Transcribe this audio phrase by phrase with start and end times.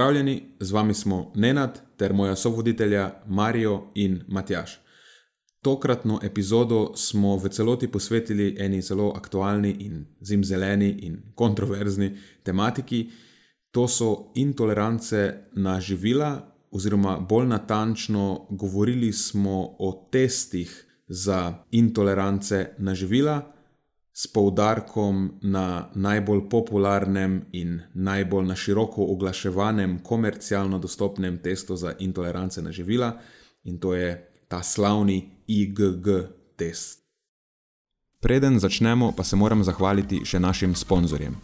[0.00, 4.80] Pozdravljeni, z vami smo Nenad ter moja sovoditelja Marijo in Matjaš.
[5.62, 13.10] Tokratno epizodo smo v celoti posvetili eni zelo aktualni in zimzeleni in kontroverzni tematiki.
[13.70, 22.94] To so intolerance na živila, oziroma bolj natančno, govorili smo o testih za intolerance na
[22.94, 23.59] živila
[24.12, 32.62] s poudarkom na najbolj popularnem in najbolj na široko oglaševanem komercialno dostopnem testu za intolerance
[32.62, 33.16] na živila,
[33.64, 36.08] in to je ta slavni IgG
[36.56, 37.00] test.
[38.20, 41.38] Preden začnemo, pa se moram zahvaliti še našim sponzorjem.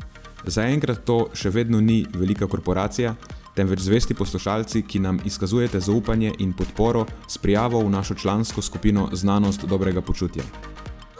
[0.47, 3.15] Zaenkrat to še vedno ni velika korporacija,
[3.57, 9.09] temveč zvesti poslušalci, ki nam izkazujete zaupanje in podporo s prijavo v našo člansko skupino
[9.13, 10.45] Znanost dobrega počutja.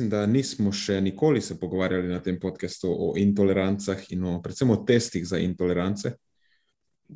[0.00, 4.70] Mislim, da nismo še nikoli se pogovarjali na tem podkastu o intolerancah in o, predvsem
[4.72, 6.14] o testih za intolerance.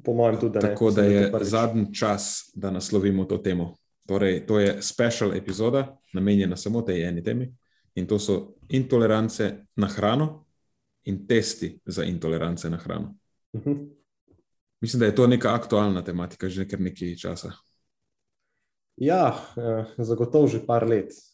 [0.04, 0.60] Po mojem, tudi ne.
[0.60, 3.70] Tako da je zadnji čas, da naslovimo to temo.
[4.04, 7.48] Torej, to je special epizoda, namenjena samo tej eni temi
[7.96, 10.44] in to so intolerance na hrano
[11.08, 13.14] in testi za intolerance na hrano.
[13.52, 13.70] Uh mhm.
[13.70, 13.88] -huh.
[14.80, 17.52] Mislim, da je to neka aktualna tematika, že kar nekaj časa.
[18.96, 21.33] Ja, eh, zagotovo že par let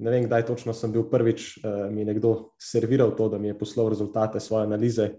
[0.00, 3.50] ne vem, kdaj točno sem bil prvič, uh, mi je nekdo serviral to, da mi
[3.50, 5.10] je poslal rezultate svoje analize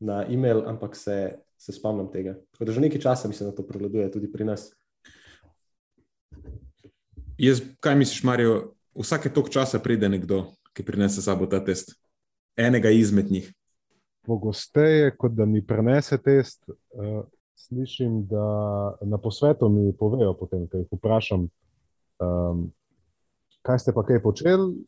[0.00, 2.38] na e-mail, ampak se, se spomnim tega.
[2.52, 4.70] Tako da že nekaj časa mislim, da to prevladuje tudi pri nas.
[7.38, 8.72] Jaz, kaj misliš, Marijo?
[8.96, 11.94] Vsake tok časa pride nekdo, ki prinese sabo ta test.
[12.56, 13.52] Enega izmed njih.
[14.26, 17.22] Pogosteje, kot da mi prenese test, uh,
[17.56, 21.48] slišim, da na posvetu mi povejo, potem, ko jih vprašam,
[22.20, 22.68] um,
[23.62, 24.80] kaj ste pa kaj počeli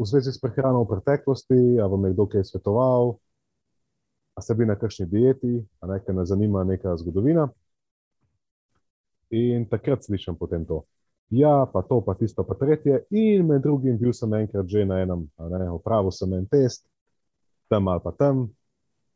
[0.00, 3.18] v zvezi s prehrano v preteklosti, ali vam je kdo kaj svetoval,
[4.34, 7.48] ali ste bili na kakšni dieti, ali nekaj me zanima, neka zgodovina.
[9.30, 10.84] In takrat slišim potem to.
[11.30, 13.04] Ja, pa to, pa tisto, pa tretje.
[13.10, 16.88] In med drugim bil sem enkrat že na enem, ne, opravil sem en test,
[17.68, 18.48] tam ali pa tam,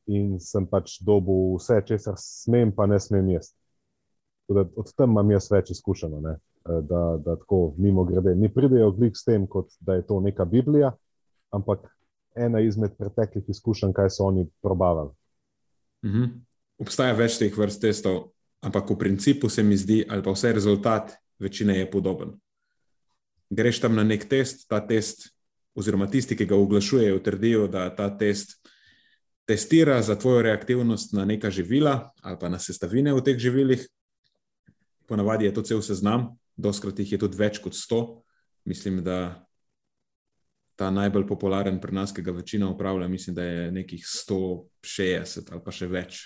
[0.07, 3.57] in sem pač dobil vse, česar smem, pa ne smem jesti.
[4.53, 6.21] Od tam imam jaz več izkušenj.
[6.65, 10.21] Eh, da, da tako mimo grede ne pridejo glik s tem, kot da je to
[10.21, 10.93] neka Biblija,
[11.51, 11.79] ampak
[12.35, 15.11] ena izmed preteklih izkušenj, kaj so oni probavali.
[16.05, 16.25] Mhm.
[16.79, 18.33] Obstaja več teh vrst testov,
[18.65, 22.33] ampak v principu se mi zdi, ali pa vse rezultat večine je podoben.
[23.51, 25.29] Greš tam na nek test, ta test,
[25.77, 28.57] oziroma tisti, ki ga oglašujejo, trdijo, da ta test
[29.45, 33.85] testira za tvojo reaktivnost na neka živila ali pa na sestavine v teh živilih.
[35.07, 38.01] Ponavadi je to cel seznam, doskrat jih je tudi več kot 100.
[38.65, 39.47] Mislim, da
[40.77, 45.65] ta najbolj popularen pri nas, ki ga večina upravlja, mislim, da je nekih 160 ali
[45.65, 46.23] pa še več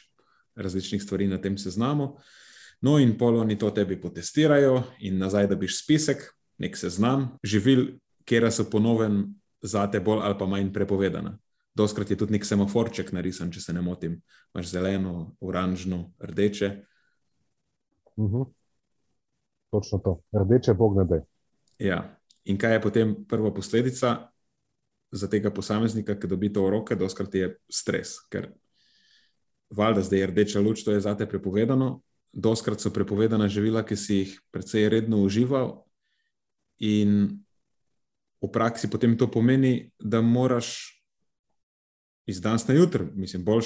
[0.59, 2.17] različnih stvari na tem seznamu.
[2.81, 6.22] No, in poloni to tebi potestirajo, in nazaj dobiš spisek,
[6.62, 9.25] nek seznam živil, kjer so ponovem
[9.62, 11.38] za te bolj ali pa manj prepovedana.
[11.75, 14.19] Doskrat je tudi nek semaforček narisan, če se ne motim.
[14.55, 16.70] Imáš zeleno, oranžno, rdeče.
[18.17, 18.35] Uh mhm.
[18.35, 18.57] -huh.
[19.70, 21.23] Točno to, rdeče bognede.
[21.79, 22.19] Ja.
[22.44, 24.31] In kaj je potem prva posledica
[25.12, 28.50] za tega posameznika, ki dobi to v roke, doskrat je stres, ker
[29.70, 32.00] valjda zdaj je rdeča luč, to je zate prepovedano.
[32.32, 35.88] Doskrat so prepovedana živila, ki si jih precej redno užival,
[36.79, 37.43] in
[38.38, 40.98] v praksi potem to pomeni, da moraš
[42.28, 43.62] iz danes na jutro, mislim, bolj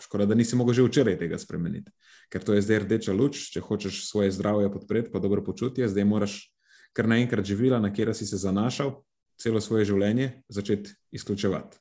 [0.00, 1.92] škoda, da nisi mogel že včeraj tega spremeniti.
[2.32, 6.04] Ker to je zdaj rdeča luč, če hočeš svoje zdravje podpreti, pa dobro počutje, zdaj
[6.08, 6.40] moraš
[6.96, 9.02] kar naenkrat živila, na katera si se zanašal
[9.40, 11.78] celo svoje življenje, začeti izključevati.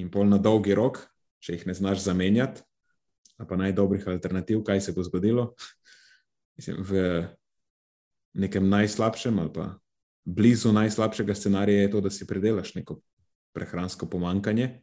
[0.00, 0.96] in pol na dolgi rok,
[1.44, 2.62] če jih ne znaš zamenjati,
[3.36, 5.54] pa najdobrih alternativ, kaj se bo zgodilo.
[6.56, 7.28] Mislim, v
[8.32, 9.66] nekem najslabšem ali pa
[10.24, 13.00] blizu najslabšega scenarija je to, da si predelaš neko
[13.52, 14.80] prehransko pomankanje,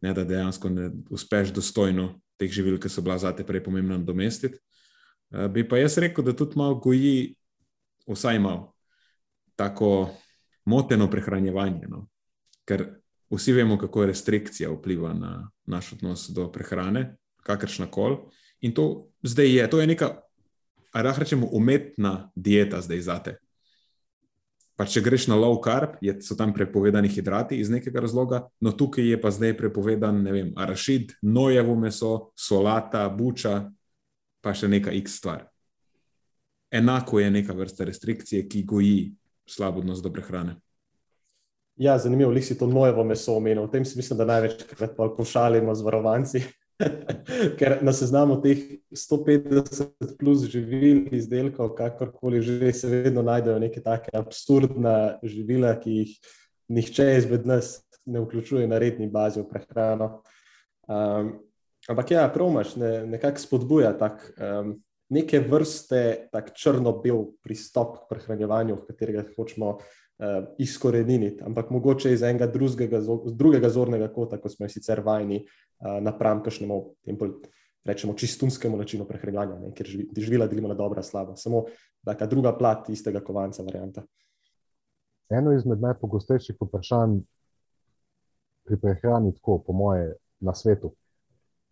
[0.00, 3.98] ne da dejansko ne uspeš dostojno teh živil, ki so bila za te prej pomembna,
[3.98, 4.58] domestiti.
[5.30, 7.34] Eh, bi pa jaz rekel, da tudi malo goji,
[8.06, 8.72] vsaj malo,
[9.56, 10.10] tako
[10.64, 11.88] moteno prehranjevanje.
[11.88, 12.06] No?
[12.64, 12.86] Ker
[13.30, 18.16] vsi vemo, kako restrikcija vpliva na naš odnos do prehrane, kakršna koli.
[18.60, 20.08] In to zdaj je, to je neka,
[20.94, 23.36] lahko rečemo, umetna dieta zdaj zate.
[24.78, 28.70] Pa če greš na low carb, je, so tam prepovedani hidrati iz nekega razloga, no
[28.70, 33.56] tukaj je pa zdaj prepovedan, ne vem, arašid, nojevo meso, solata, buča,
[34.38, 35.48] pa še neka X stvar.
[36.70, 38.96] Enako je neka vrsta restrikcije, ki goji
[39.50, 40.60] slabo odnos do prehrane.
[41.78, 43.64] Ja, zanimivo, ali si to nojevo meso omenil.
[43.64, 46.42] O tem si mislim, da največkrat pošalimo z varovanci.
[47.58, 54.14] Ker na seznamu teh 150 plus živil, izdelkov, kakorkoli že, se vedno najdejo neke take
[54.14, 56.16] absurdne živila, ki jih
[56.68, 60.22] nihče izmed nas ne vključuje na redni bazi v prehrano.
[60.88, 61.34] Um,
[61.88, 64.78] ampak ja, promaš, ne, nekako spodbuja tak, um,
[65.12, 69.76] neke vrste tak črno-bel pristop k prehranjevanju, v katerega hočemo
[70.18, 73.00] uh, izkoreniniti, ampak mogoče iz enega drugega,
[73.32, 76.82] drugega zornega kota, kot smo sicer vajeni, uh, napram kakšnemu,
[77.88, 79.86] rečemo, čistunskemu načinu prehranjevanja, ker
[80.16, 81.36] živila delimo na dobra, slaba.
[81.36, 81.64] Samo
[82.04, 84.04] taka druga plat istega kovanca varianta.
[85.30, 87.20] Eno izmed najpogostejših vprašanj
[88.64, 90.92] pri prehrani, tako po moje, na svetu,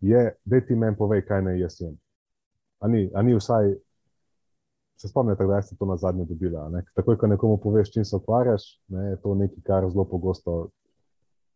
[0.01, 1.97] je, da ti meni povej, kaj naj jaz jem.
[2.79, 3.73] Ani, ani vsaj
[4.97, 6.57] Se spomnite, da ste to na zadnje dobili?
[6.95, 10.69] Takoj, ko nekomu poveš, čim se ukvarjaš, ne, je to nekaj, kar zelo pogosto.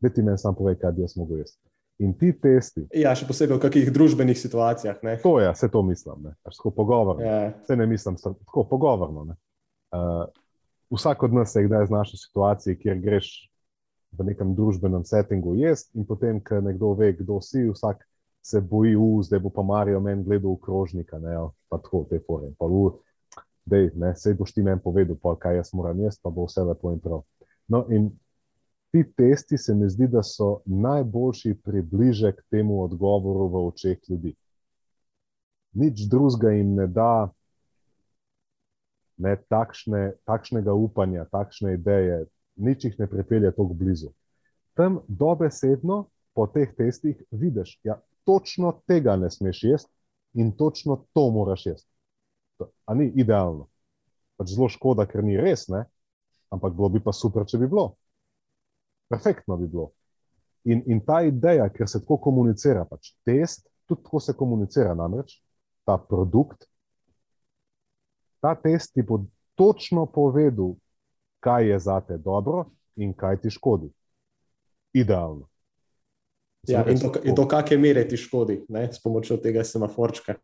[0.02, 1.62] Da ti meni sam povej, kaj bi jaz mogel jesti.
[2.02, 2.88] In ti testi.
[2.98, 5.02] Ja, še posebej v kakšnih družbenih situacijah.
[5.06, 5.20] Ne?
[5.22, 6.32] To je, vse to mislim.
[6.46, 7.22] Tako pogovorno.
[7.22, 7.52] Ja.
[7.62, 9.36] Vse ne mislim, tako pogovorno.
[9.94, 10.26] Uh,
[10.98, 13.30] vsak od nas se je kdaj znašel v situaciji, kjer greš
[14.18, 18.02] v nekem družbenem settingu jesti, in potem, ko nekdo ve, kdo si, vsak
[18.42, 21.38] se boji, zdaj bo pa Marijo meni gledal v krožnika, ne,
[21.70, 22.20] pa tako te
[23.72, 26.64] forme da se boš ti meni povedal, pa, kaj jaz moram jesti, pa bo vse
[26.64, 27.22] lepo in prav.
[27.68, 28.12] No, in
[28.92, 34.36] ti testi se mi zdi, da so najboljši približek temu odgovoru v očeh ljudi.
[35.74, 37.32] Nič drugega jim ne da
[39.18, 42.26] ne, takšne, takšnega upanja, takšne ideje,
[42.56, 44.12] nič jih ne pripelje tako blizu.
[44.76, 47.96] Tam dobesedno po teh testih vidiš, da ja,
[48.26, 49.94] točno tega ne smeš jesti
[50.34, 51.92] in točno to moraš jesti
[52.86, 53.68] a ni idealno.
[54.38, 55.86] Pač zelo škoda, ker ni res, ne?
[56.52, 57.94] ampak bilo bi pa super, če bi bilo.
[59.12, 59.92] Perfektno bi bilo.
[60.68, 65.40] In, in ta ideja, ker se tako komunicira, pač test, tudi tako se komunicira, namreč
[65.88, 66.68] ta produkt,
[68.42, 69.24] ta test ti bo
[69.56, 70.76] točno povedal,
[71.42, 72.66] kaj je za te dobro
[72.96, 73.90] in kaj ti škodi.
[74.94, 75.48] Idealno.
[76.68, 78.86] Ja, in to, to kakšne mere ti škodi, ne?
[78.94, 80.36] s pomočjo tega semaforčka,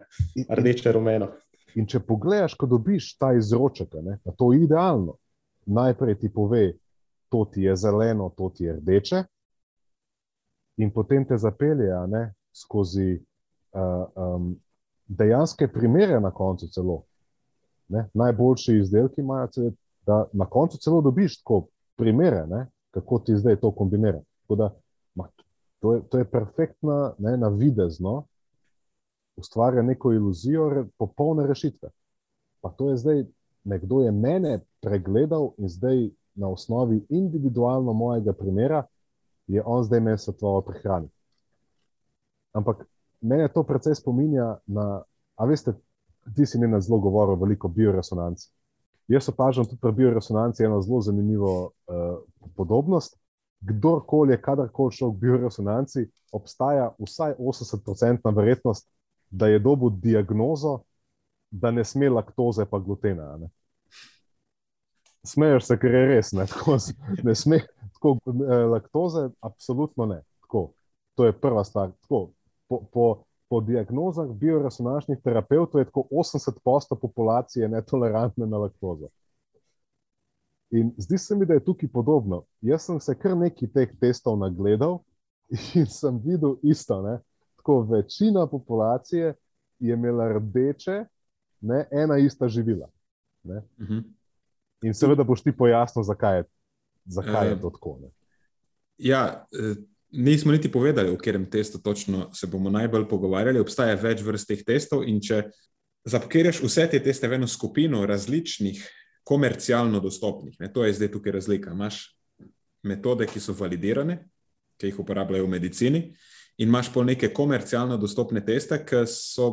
[0.50, 1.30] rdeče, rumeno.
[1.78, 5.18] In če pogledaš, ko dobiš ta izroček, je to idealno,
[5.66, 6.72] najprej ti pove,
[7.30, 9.24] to ti je zeleno, to ti je rdeče,
[10.78, 14.56] in potem te zapelje ne, skozi uh, um,
[15.07, 17.04] dejanske primere na koncu celo.
[17.88, 19.72] Ne, najboljši izdelki imajo,
[20.06, 24.22] da na koncu celo dobiš tako primere, ne, kako ti zdaj to kombinira.
[24.50, 24.69] Da,
[25.16, 25.28] ma,
[25.80, 28.24] to, je, to je perfektna, ne, na videzno,
[29.38, 31.90] ustvarja neko iluzijo popolne rešitve.
[32.62, 33.26] Pa to je zdaj,
[33.64, 38.84] nekdo je mene pregledal in zdaj na osnovi individualno mojega primera
[39.48, 41.10] je on zdaj meni svetoval prehrani.
[42.54, 42.86] Ampak
[43.22, 45.02] mene to precej spominja na,
[45.36, 45.74] a veste,
[46.36, 48.52] ti si mi na zelo govoril veliko bioresonanci.
[49.08, 52.18] Jaz opažam tudi pri bioresonanci eno zelo zanimivo uh,
[52.56, 53.20] podobnost.
[53.60, 58.90] Kdorkoli je kadarkoli šel v bioresonanci, obstaja vsaj 80-odstotna verjetnost,
[59.30, 60.80] da je dobil diagnozo,
[61.52, 63.38] da ne sme laktoze pa glutena.
[63.38, 63.50] Ne?
[65.28, 66.78] Smeješ se, ker je res, ne, tako,
[67.24, 67.60] ne sme
[67.94, 70.22] tako, eh, laktoze, absolutno ne.
[70.42, 70.72] Tako,
[71.16, 71.92] to je prva stvar.
[72.02, 72.30] Tako,
[72.68, 79.07] po, po, po diagnozah bioresonančnih terapeutov je tako 80% populacije netolerantne na laktozo.
[80.69, 82.44] In zdi se mi, da je tukaj podobno.
[82.62, 85.00] Jaz sem se kar nekaj teh testov nagledal
[85.76, 87.02] in sem videl isto.
[87.02, 87.19] Ne?
[87.68, 89.33] Tako večina populacije
[89.80, 91.06] je imela rdeče,
[91.62, 92.90] ne, ena ista živila.
[93.44, 93.94] Uh mhm.
[93.94, 94.04] -huh.
[94.81, 96.44] In seveda boš ti pojasnil, zakaj je,
[97.06, 98.00] zakaj uh, je to tako.
[98.02, 98.09] Ne.
[98.97, 99.76] Ja, eh,
[100.12, 103.59] nismo niti povedali, o katerem testu točno se bomo najbolj pogovarjali.
[103.59, 105.50] Obstaja več vrst teh testov, in če
[106.06, 108.90] zapakiraš vse te teste v eno skupino različnih,
[109.24, 111.71] komercialno dostopnih, ne, to je zdaj tukaj razlika.
[111.71, 112.16] Imáš
[112.83, 114.30] metode, ki so validirane,
[114.78, 116.16] ki jih uporabljajo v medicini,
[116.57, 119.49] in imaš pol neke komercialno dostopne teste, ki so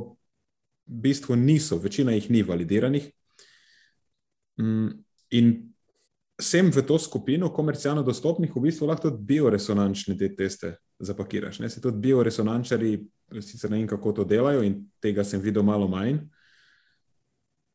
[0.86, 3.10] v bistvu niso, večina jih ni validiranih.
[4.60, 4.90] Mm,
[5.30, 5.74] in
[6.40, 11.60] sem v to skupino komercialno dostopnih, v bistvu lahko tudi bioresonančne te teste zapakiraš.
[11.60, 11.70] Ne?
[11.70, 12.96] Se tudi bioresonančari,
[13.40, 16.18] sicer ne vem, kako to delajo, in tega sem videl malo manj.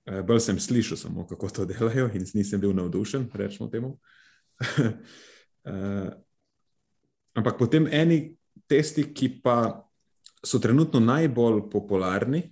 [0.09, 3.99] Eh, bolj sem slišal samo, kako to delajo, in nisem bil navdušen, rečemo temu.
[4.59, 6.09] uh,
[7.39, 8.38] ampak potem eni
[8.69, 9.83] testi, ki pa
[10.45, 12.43] so trenutno najbolj popularni,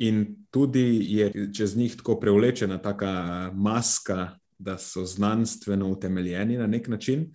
[0.00, 2.94] in tudi je čez njih tako prevlečena ta
[3.54, 7.30] maska da so znanstveno utemeljeni na nek način,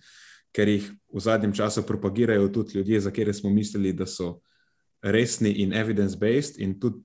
[0.54, 4.38] ker jih v zadnjem času propagirajo tudi ljudje, za katere smo mislili, da so
[5.02, 7.02] resni in evidence-based, in tudi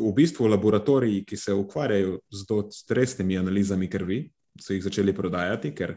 [0.00, 5.94] v bistvu laboratoriji, ki se ukvarjajo z resnimi analizami krvi, so jih začeli prodajati, ker,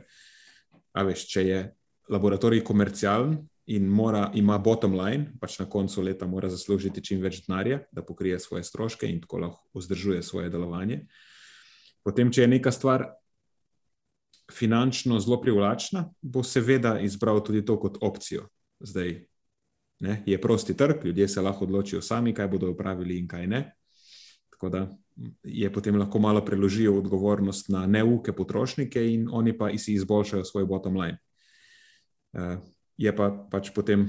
[0.93, 1.63] veš, če je
[2.09, 3.39] laboratorij komercialen.
[3.65, 8.01] In mora, ima bottom line, pač na koncu leta mora zaslužiti čim več denarja, da
[8.01, 11.03] pokrije svoje stroške in tako lahko vzdržuje svoje delovanje.
[12.03, 13.05] Potem, če je neka stvar
[14.51, 18.47] finančno zelo privlačna, bo seveda izbral tudi to kot opcijo.
[18.79, 19.13] Zdaj
[20.01, 23.61] ne, je prosti trg, ljudje se lahko odločijo sami, kaj bodo upravili in kaj ne.
[24.49, 24.87] Tako da
[25.43, 30.65] je potem lahko malo preložijo odgovornost na neuke potrošnike in oni pa si izboljšajo svoj
[30.65, 31.17] bottom line.
[32.33, 32.57] Uh,
[32.97, 34.07] je pa pač potem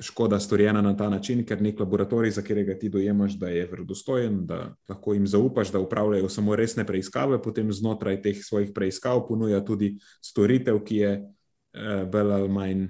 [0.00, 4.46] škoda storjena na ta način, ker nek laboratorij, za katerega ti dojemaš, da je verodostojen,
[4.46, 9.64] da lahko jim zaupaš, da upravljajo samo resne preiskave, potem znotraj teh svojih preiskav ponuja
[9.64, 12.86] tudi storitev, ki je eh, bolj ali manj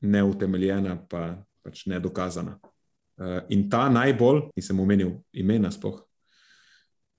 [0.00, 2.58] neutemeljena, pa pač nedokazana.
[3.20, 6.00] Eh, in ta najbolj, nisem omenil imena, spoh,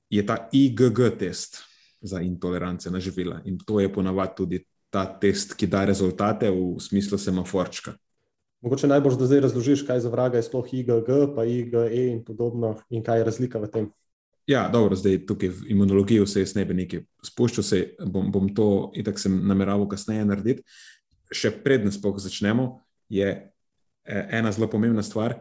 [0.10, 1.62] je ta IgG test
[2.02, 3.42] za intolerance na živila.
[3.46, 7.96] In to je ponavadi tudi ta test, ki da rezultate v smislu semaforčka.
[8.62, 12.76] Mogoče najbolj, da zdaj razložiš, kaj za vraga je sploh IgG, pa IgE in podobno,
[12.94, 13.88] in kaj je razlika v tem.
[14.50, 18.50] Ja, dobro, zdaj tukaj v imunologiji se jaz ne bi nekaj spuščal, se bom, bom
[18.54, 20.66] to in tako sem nameraval kasneje narediti.
[21.32, 25.38] Še predtem, spoh začnemo, je e, ena zelo pomembna stvar.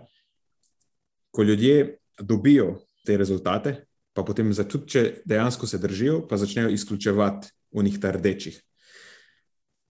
[1.34, 3.74] Ko ljudje dobijo te rezultate,
[4.14, 8.60] pa potem tudi, če dejansko se držijo, pa začnejo izključevati v njih ta rdečih.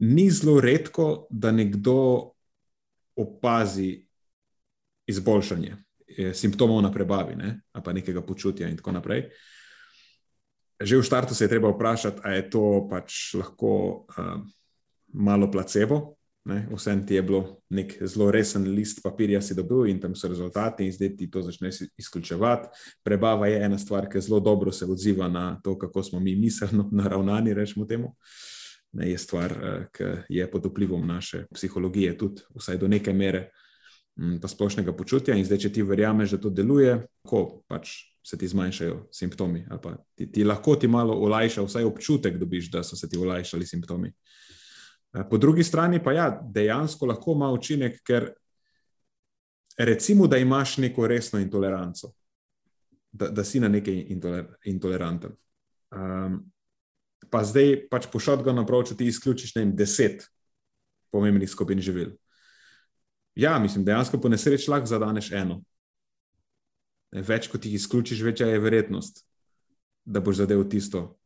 [0.01, 2.31] Ni zelo redko, da nekdo
[3.17, 4.07] opazi
[5.07, 5.77] izboljšanje
[6.35, 7.61] simptomov na prebavi, ne?
[7.73, 9.29] ali pa nekega počutja, in tako naprej.
[10.81, 14.41] Že v startu se je treba vprašati, ali je to pač lahko uh,
[15.13, 16.17] malo placebo.
[16.73, 20.87] Vsem ti je bilo nek zelo resen list papirja, si dobil in tam so rezultati,
[20.89, 22.69] in zdaj ti to začneš izključevati.
[23.05, 26.89] Prebava je ena stvar, ki zelo dobro se odziva na to, kako smo mi miselno
[27.03, 28.07] naravnani, rečemo temu.
[28.07, 28.60] Uh,
[28.93, 33.51] ne, je stvar, uh, ki je pod vplivom naše psihologije, tudi vsaj do neke mere,
[34.43, 35.35] pa splošnega počutja.
[35.39, 37.95] In zdaj, če ti verjameš, da to deluje, ko pač
[38.27, 42.69] se ti zmanjšajo simptomi, ali pa ti, ti lahko ti malo olajša, vsaj občutek dobiš,
[42.75, 44.13] da so se ti olajšali simptomi.
[45.15, 48.33] Uh, po drugi strani pa ja, dejansko lahko ima učinek, ker
[49.79, 52.13] recimo, da imaš neko resno intoleranco.
[53.13, 55.33] Da, da si na nekaj intoler, intoleranten.
[55.91, 56.45] Um,
[57.31, 60.27] pa zdaj pač po šotgunu če ti izključiš ne, deset
[61.11, 62.17] pomembnih skupin živil.
[63.35, 65.61] Ja, mislim, dejansko po nesreči lahko zadaneš eno.
[67.11, 69.25] Več kot jih izključiš, večja je verjetnost,
[70.05, 71.17] da boš zadev tisto,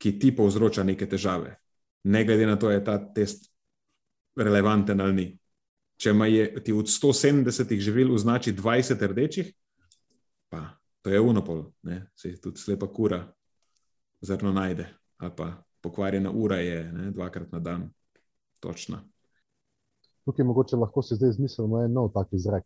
[0.00, 1.56] ki ti povzroča neke težave.
[2.04, 3.48] Ne glede na to, je ta test
[4.36, 5.26] relevanten ali ni.
[5.96, 6.26] Če ima
[6.64, 9.52] ti od 170 živil označi 20 rdečih,
[10.50, 11.70] pa to je unopol,
[12.16, 13.22] se tudi slepa kura
[14.20, 15.52] zrno najde ali pa
[15.82, 17.90] pokvarjena ura je ne, dvakrat na dan,
[18.60, 19.02] točna.
[20.24, 22.64] Tukaj mogoče lahko si zdaj izmislimo en nov tak izrek.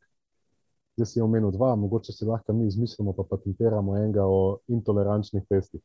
[0.96, 5.80] Zdaj si omenil dva, mogoče si lahko mi izmislimo, pa patentiramo enega o intolerančnih testih.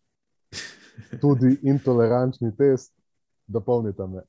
[1.22, 2.94] Tudi intolerančni test,
[3.48, 4.22] da polnite me.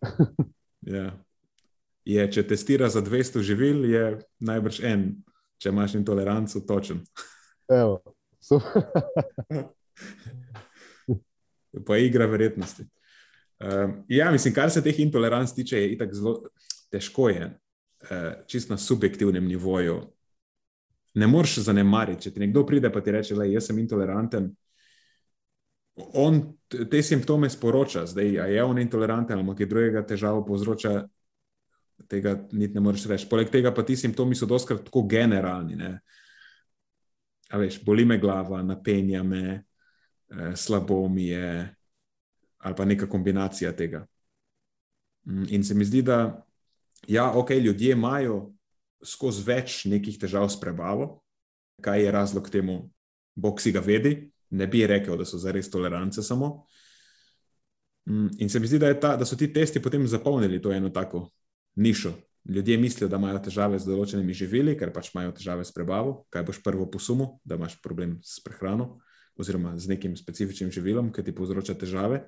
[0.96, 1.12] ja.
[2.04, 5.08] je, če testira za 200 živil, je najbrž en,
[5.60, 7.04] če imaš intoleranco, točen.
[7.68, 8.00] Evo,
[11.87, 12.87] pa igra verjetnosti.
[13.59, 16.35] Um, ja, mislim, kar se teh intoleranc tiče, je tako zelo
[16.90, 20.00] težko, je uh, čist na subjektivnem nivoju.
[21.14, 24.50] Ne moreš zanemariti, če ti nekdo pride in ti reče, da sem intoleranten.
[26.19, 26.40] On
[26.90, 31.04] te simptome sporoča, zdaj je on intoleranten ali kaj drugega težavo povzroča.
[32.09, 33.26] tega niti ne moreš reči.
[33.31, 35.76] Poleg tega pa ti simptomi so doskrat tako generalni.
[35.76, 36.00] Ne?
[37.50, 39.62] A veš, boli me glava, napenja me,
[40.56, 41.74] slabo mi je,
[42.58, 44.06] ali pa neka kombinacija tega.
[45.24, 46.44] Mm, in se mi zdi, da
[47.08, 48.52] ja, ok, ljudje imajo
[49.04, 51.20] skozi več nekih težav s prebavo,
[51.84, 52.90] kaj je razlog temu,
[53.34, 56.66] Bog si ga vedi, ne bi rekel, da so zares tolerance samo.
[58.08, 60.90] Mm, in se mi zdi, da, ta, da so ti testi potem zapolnili to eno
[60.90, 61.28] tako
[61.74, 62.14] nišo.
[62.44, 66.26] Ljudje mislijo, da imajo težave z določenimi živili, ker pač imajo težave s prebavo.
[66.30, 68.98] Kaj boš prvo posumil, da imaš problem s prehrano
[69.36, 72.24] oziroma z nekim specifičnim živilom, ki ti povzroča težave.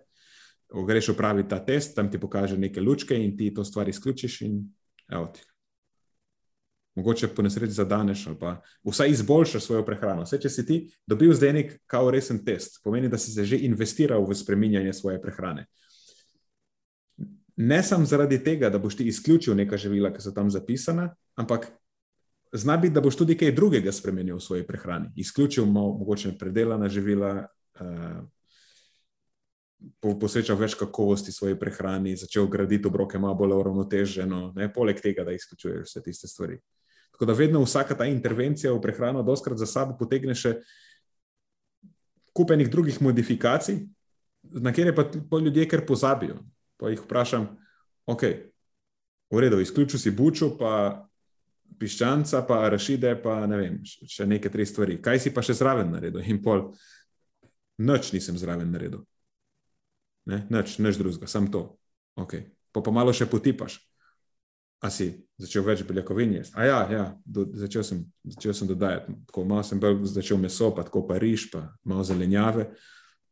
[0.86, 4.64] Greš opraviti ta test, tam ti pokaže neke lučke in ti to stvar izključiš, in
[5.12, 5.44] evo ti.
[6.96, 10.24] Mogoče po nesreči zadaneš ali pa vsaj izboljšaš svojo prehrano.
[10.24, 13.58] Vse, če si ti dobil zdaj nek kao resen test, pomeni, da si se že
[13.68, 15.66] investiral v spreminjanje svoje prehrane
[17.56, 21.70] ne samo zaradi tega, da boš ti izključil neka živila, ki so tam zapisana, ampak
[22.56, 25.10] zna biti, da boš tudi kaj drugega spremenil v svoji prehrani.
[25.16, 27.46] Izključil mogoče predelana živila,
[27.80, 28.20] uh,
[30.20, 35.34] posvečal več kakovosti svoji prehrani, začel graditi obroke malo bolj uravnoteženo, ne poleg tega, da
[35.36, 36.58] izključuješ vse tiste stvari.
[37.12, 40.58] Tako da vedno vsaka ta intervencija v prehrano doskrat za sabo potegne še
[42.36, 43.78] kupenih drugih modifikacij,
[44.60, 46.42] na kjer pa, pa ljudje kar pozabijo
[46.76, 47.48] pa jih vprašam,
[48.06, 48.22] ok,
[49.32, 51.08] v redu, izključil si bučo, pa
[51.80, 55.00] piščanca, pa rašide, pa ne vem, še neke tri stvari.
[55.02, 56.22] Kaj si pa še zraven naredil?
[56.24, 56.68] In pol,
[57.82, 59.04] noč nisem zraven naredil.
[60.26, 61.68] Ne, noč, noč drugega, sam to.
[62.18, 62.38] Ok,
[62.74, 63.78] pa pa malo še potipaš.
[64.84, 65.08] A si
[65.40, 66.56] začel več beljakovin jesti?
[66.60, 69.14] A ja, ja do, začel, sem, začel sem dodajati.
[69.30, 72.68] Tako malo sem bil, začel meso, pa tako pa riž, pa malo zelenjave.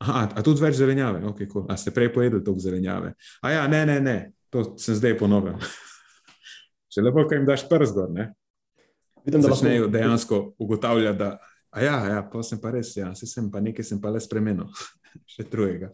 [0.04, 1.66] Aha, a tudi več zelenjave, okay, cool.
[1.70, 3.12] a ste prej pojedli toliko zelenjave?
[3.44, 4.16] A ja, ne, ne, ne,
[4.52, 5.60] to sem zdaj ponovil.
[6.94, 8.30] Še lepo, ko jim daš prst gor, ne?
[9.24, 13.48] Vidim, da začnejo dejansko ugotavljati, da ja, ja, pa sem pa res, ja, se sem
[13.50, 14.68] pa nekaj sem pa le spremenil,
[15.35, 15.90] še drugega.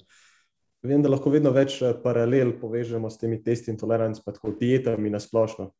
[0.85, 5.13] Vem, da lahko vedno več eh, paralel povežemo s temi testi intolerance, pa tako dietami
[5.13, 5.71] na splošno.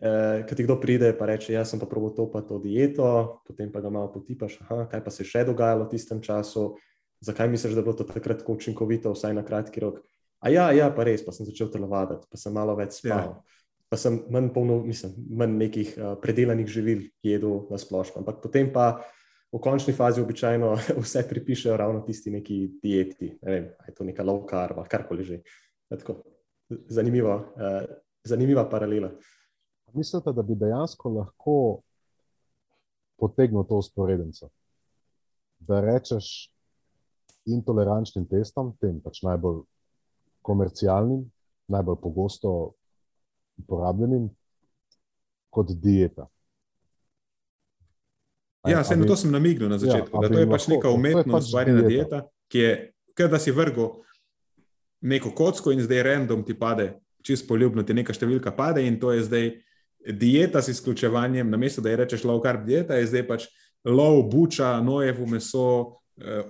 [0.00, 3.40] Eh, Kaj ti kdo pride in reče, jaz sem pa probo to pa to dieto,
[3.46, 6.74] potem pa ga malo potipaš, aha, kaj pa se je še dogajalo v tistem času,
[7.24, 10.02] zakaj misliš, da bo to takrat tako učinkovito, vsaj na kratki rok.
[10.44, 13.32] A ja, ja, pa res, pa sem začel telovaditi, pa sem malo več spal.
[13.32, 13.62] Ja.
[13.94, 18.24] Pa sem manj, polno, mislim, manj nekih uh, predelanih živil jedel na splošno.
[18.24, 19.04] Ampak potem pa
[19.54, 20.72] v končni fazi običajno
[21.04, 23.28] vse pripišejo ravno tisti neki dieti.
[23.46, 25.38] Ne vem, je to neka low carb, karkoli že.
[25.94, 26.24] Tako,
[26.90, 27.86] zanimivo, uh,
[28.26, 29.12] zanimiva paralela.
[29.94, 31.56] Mislite, da bi dejansko lahko
[33.22, 34.50] potegnil to usporednico?
[35.62, 36.50] Da rečeš,
[37.46, 39.62] intolerančnim testom, tem pač najbolj
[40.42, 41.28] komercialnim,
[41.70, 42.74] najbolj pogosto
[43.60, 44.28] uporabljenim,
[45.50, 46.28] kot dieta.
[48.68, 50.22] Ja, se na to sem namignil na ja, začetku.
[50.24, 52.72] Ja, to je pač neka umetna ustvarjena pač dieta, ki je,
[53.14, 53.90] kaj da si vrgo
[55.04, 59.12] neko kocko in zdaj random ti pade, čisto poljubno ti neka številka pade in to
[59.12, 59.50] je zdaj
[60.04, 63.46] dieta s izključevanjem, namesto da je rečeš low carb dieta, je zdaj pač
[63.84, 66.44] low buča, nojevo meso, eh,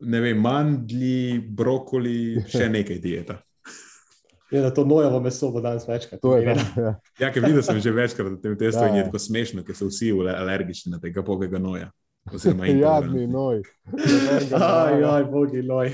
[0.00, 3.38] ne vem, mandli, brokoli, še nekaj dieta.
[4.54, 6.20] Je, da to nojevo meso bo danes večkrat.
[6.22, 9.02] To je, ja, ja ker videl sem že večkrat na tem testu ja, in je
[9.02, 9.06] ja.
[9.08, 11.90] tako smešno, ker so vsi alergični na tega bogega noja.
[12.80, 13.62] Jadni noj.
[14.52, 15.90] Aj, aj, bogi noj.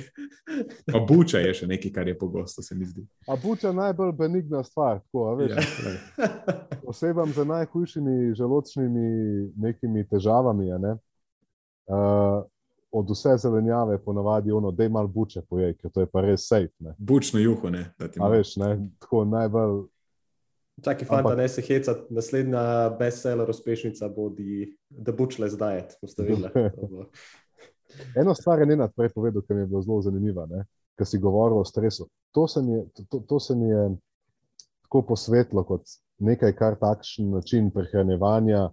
[0.93, 3.03] Pa buča je še nekaj, kar je pogosto, se mi zdi.
[3.27, 5.01] A buča je najbolj benigna stvar.
[5.01, 6.29] Tako, veš, ja,
[6.93, 9.09] osebam z najhujšimi želodčnimi
[9.57, 10.71] nekimi težavami.
[10.79, 10.95] Ne?
[11.91, 12.45] Uh,
[12.93, 16.49] od vse zelenjave ponavadi ono, da je malo buče pojej, ker to je pa res
[16.49, 16.73] safe.
[16.79, 16.95] Ne.
[16.99, 17.95] Bučno juho, ne.
[18.21, 19.85] A veš, ne, tako najbolj.
[20.85, 21.39] Čakaj, fanta, Ampak...
[21.39, 25.99] ne se heca, naslednja bestseller uspešnica bo The Butchless Diet.
[28.21, 30.49] Eno stvar je Nenad prej povedal, ki mi je bilo zelo zanimivo,
[30.97, 32.09] ker si govoril o stresu.
[32.33, 33.97] To se mi je, to, to se mi je
[34.83, 35.83] tako posvetlo kot
[36.19, 38.71] nekaj, kar takšen način prehranevanja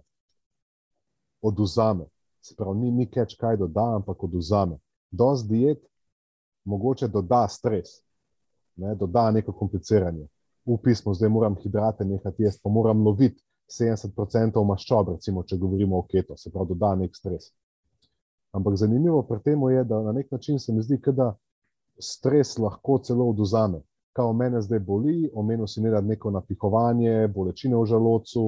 [1.42, 2.04] oduzame.
[2.56, 4.78] Pravi, ni, ni keč kaj doda, ampak oduzame.
[5.10, 5.82] Dost diet
[6.64, 8.00] mogoče doda stres,
[8.76, 10.26] ne, doda neko kompliciranje.
[10.68, 15.98] V pismu zdaj moram hidrate nehati jesti, pa moram loviti 70% maščob, recimo, če govorimo
[15.98, 17.50] o keto, se pravi, doda nek stres.
[18.56, 21.34] Ampak zanimivo pri tem je, da na nek način se mi zdi, da
[21.98, 23.82] stres lahko celo oduzame.
[24.12, 28.44] Kao mene zdaj boli, omenil si ne da neko napihovanje, bolečine v želodcu.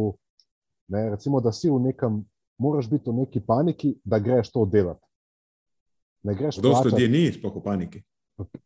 [0.89, 2.25] Ne, recimo, da si v nekem
[2.61, 5.07] moraš biti v neki paniki, da greš to delati.
[6.23, 8.03] Kdo so ljudje, ni sploh v paniki?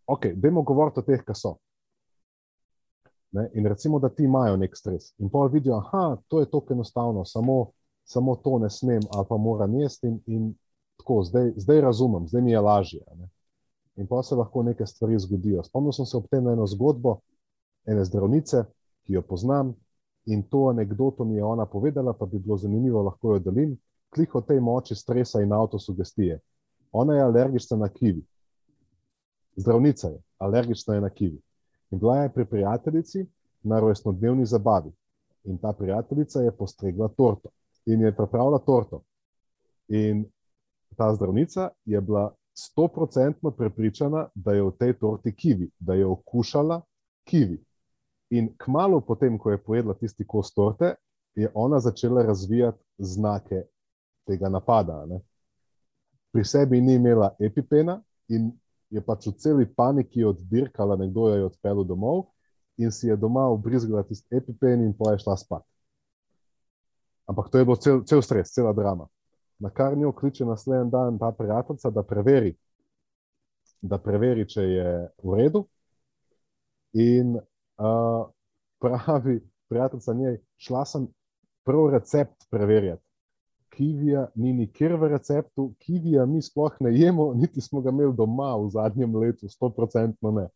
[0.07, 1.57] Ok, dajmo govoriti o teh, ki so.
[3.35, 3.49] Ne?
[3.55, 7.25] In recimo, da ti imajo nek stres in pol vidijo, da to je tako enostavno,
[7.25, 7.71] samo,
[8.05, 10.55] samo to ne smem ali pa moram jesti in, in
[10.99, 13.03] tako, zdaj, zdaj razumem, zdaj mi je lažje.
[13.15, 13.29] Ne?
[13.97, 15.63] In pa se lahko neke stvari zgodijo.
[15.63, 17.21] Spomnil sem se ob tem na eno zgodbo
[17.87, 18.65] ene zdravnice,
[19.07, 19.75] ki jo poznam
[20.27, 23.77] in to anegdoto mi je ona povedala, pa bi bilo zanimivo, lahko jo delim.
[24.15, 26.39] Klik o tej moči stresa in avtosugestije.
[26.93, 28.23] Ona je alergična na kivi.
[29.57, 31.41] Zdravnica je alergična je na kivi.
[31.91, 33.27] In bila je pri prijateljici
[33.63, 34.93] na rojstnodnevni zabavi.
[35.45, 37.49] In ta prijateljica je postregla torto
[37.87, 39.03] in je pripravila torto.
[39.89, 40.25] In
[40.97, 46.81] ta zdravnica je bila stoprocentno prepričana, da je v tej torti kivi, da je okušala
[47.25, 47.65] kivi.
[48.31, 50.95] In kmalo potem, ko je pojedla tisti kos torte,
[51.35, 53.63] je ona začela razvijati znake
[54.27, 55.05] tega napada.
[55.07, 55.21] Ne?
[56.33, 58.53] Pri sebi ni imela epipena in
[58.91, 62.25] je pač v celi paniki oddirkala, nekdo jo je odpeljal domov
[62.79, 65.63] in si je doma ubrizgala tisti epipen in pa je šla spat.
[67.27, 69.07] Ampak to je bilo cel, cel stres, cela drama.
[69.59, 72.55] Na kar njo kliče naslednji dan ta prijateljica, da preveri,
[73.81, 74.91] da preveri, če je
[75.23, 75.65] v redu.
[76.93, 77.39] In
[77.79, 78.31] uh,
[78.79, 81.09] pravi, prijateljica njej, šla sem
[81.65, 83.03] prvi recept preverjati.
[83.69, 88.57] Kivija ni nikjer v receptu, kivija mi sploh ne jemo, niti smo ga imeli doma
[88.57, 90.49] v zadnjem letu, sto procentno ne.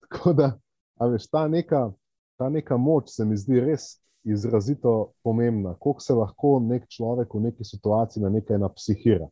[0.00, 0.52] Tako da,
[1.00, 1.90] veš, ta neka,
[2.36, 7.40] ta neka moč se mi zdi res izrazito pomembna, koliko se lahko nek človek v
[7.40, 9.28] neki situaciji na nekaj napsihira.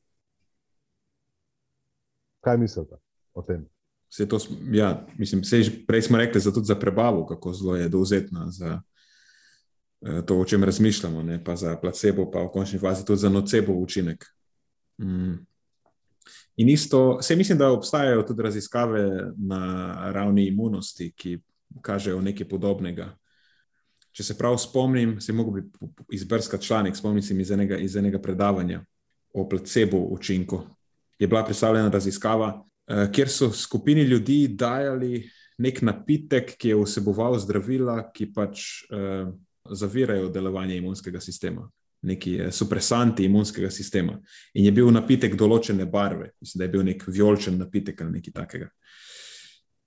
[2.41, 3.01] Kaj mislite
[3.35, 3.65] o tem?
[4.17, 4.39] Vse to,
[4.73, 8.81] ja, mislim, že prej smo rekli, za, za prebavo, kako zelo je dovzetna za
[10.01, 13.29] uh, to, o čem razmišljamo, ne, pa za placebo, pa v končni fazi tudi za
[13.29, 14.25] nocebo učinek.
[14.99, 15.35] Mm.
[16.57, 21.39] In isto, vse mislim, da obstajajo tudi raziskave na ravni imunosti, ki
[21.83, 23.13] kažejo nekaj podobnega.
[24.17, 25.61] Če se prav spomnim, se lahko
[26.13, 28.81] izbrskati članek, spomnim se iz enega, iz enega predavanja
[29.35, 30.63] o placebo učinku.
[31.19, 35.25] Je bila predstavljena raziskava, Eh, kjer so skupini ljudi dajali
[35.59, 39.31] nek napitek, ki je vseboval zdravila, ki pač uh,
[39.73, 41.65] zavirajo delovanje imunskega sistema,
[42.07, 44.19] neki uh, supresanti imunskega sistema.
[44.55, 48.37] In je bil napitek določene barve, mislim, da je bil nek vijoličen napitek ali nekaj
[48.37, 48.71] takega.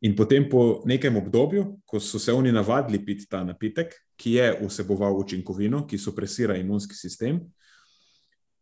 [0.02, 4.52] In potem, po nekem obdobju, ko so se oni navadili piti ta napitek, ki je
[4.64, 7.42] vseboval učinkovino, ki supresira imunski sistem,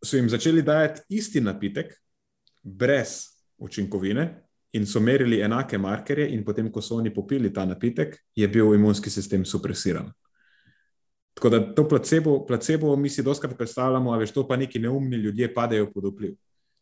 [0.04, 1.94] so jim začeli dajati isti napitek,
[2.64, 4.44] brez učinkovine
[4.74, 8.74] in so merili enake markerje, in potem, ko so oni popili ta napitek, je bil
[8.76, 10.12] imunski sistem supresiran.
[11.34, 15.18] Tako da to placebo, placebo mi si doskrat predstavljamo, a veš, to pa neki neumni
[15.18, 16.36] ljudje padejo pod vpliv.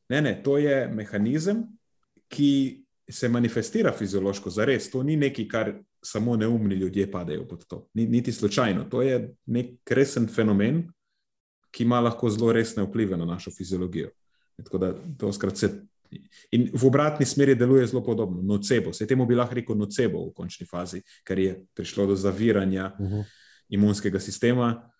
[0.09, 1.63] Ne, ne, to je mehanizem,
[2.27, 4.89] ki se manifestira fiziološko, zares.
[4.91, 7.87] To ni nekaj, kar samo neumni ljudje padejo pod to.
[7.93, 8.83] Ni, niti slučajno.
[8.89, 10.85] To je nek resen fenomen,
[11.71, 14.09] ki ima lahko zelo resne vplive na našo fiziologijo.
[14.63, 15.69] Tako da to skrat se
[16.51, 18.93] In v obratni smeri deluje zelo podobno, nocebo.
[18.93, 23.05] Se temu bi lahko rekel nocebo v končni fazi, ker je prišlo do zaviranja uh
[23.05, 23.15] mhm.
[23.15, 23.23] -huh.
[23.69, 24.91] imunskega sistema,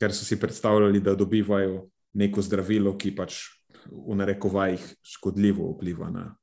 [0.00, 3.40] ker so si predstavljali, da dobivajo neko zdravilo, ki pač
[3.86, 6.36] v narekovajih škodljivo vpliva na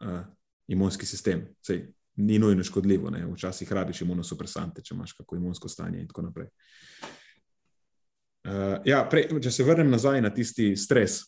[0.00, 0.20] uh,
[0.68, 1.46] imunski sistem.
[1.60, 1.86] Sej,
[2.16, 3.26] ni nujno škodljivo, ne?
[3.32, 6.48] včasih rabiš imunosupresante, če imaš kako imunsko stanje in tako naprej.
[8.46, 11.20] Uh, ja, prej, če se vrnem nazaj na tisti stres,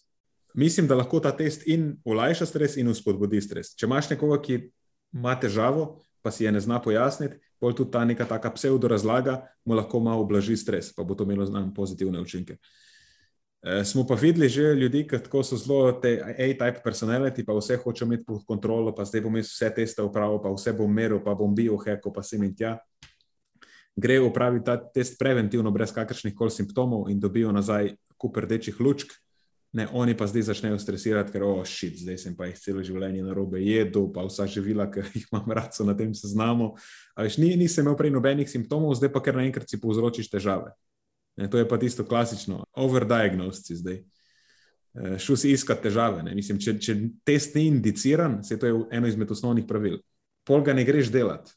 [0.59, 3.75] mislim, da lahko ta test in olajša stres, in uspodbudi stres.
[3.79, 4.59] Če imaš nekoga, ki
[5.15, 9.41] ima težavo, pa si je ne zna pojasniti, bolj tudi ta neka taka pseudo razlaga,
[9.65, 12.59] mu lahko malo oblaži stres, pa bo to imelo znam pozitivne učinke.
[13.63, 18.05] E, smo pa videli že ljudi, kako so zelo te A-type personality, pa vse hoče
[18.05, 21.35] imeti pod kontrolo, pa zdaj bom jaz vse teste upravil, pa vse bom meril, pa
[21.35, 22.79] bom bil heko, pa sem in tja.
[23.97, 29.11] Gre upraviti ta test preventivno, brez kakršnih koli simptomov, in dobijo nazaj kup rdečih lučk,
[29.73, 33.21] Ne, oni pa zdaj začnejo stresirati, ker oh, shit, zdaj sem pa jih celo življenje
[33.21, 36.71] na robe jedel, pa vsa živila, ki jih imam rad, so na tem seznamu.
[37.19, 40.73] Veš, ni, nisem imel prej nobenih simptomov, zdaj pa kar naenkrat si povzročiš težave.
[41.39, 44.01] Ne, to je pa tisto klasično, overdiagnosed si zdaj.
[44.97, 46.25] E, šel si iskati težave.
[46.33, 46.97] Mislim, če, če
[47.29, 50.01] test ni indiciran, se to je eno izmed osnovnih pravil.
[50.49, 51.53] Pol ga ne greš delati.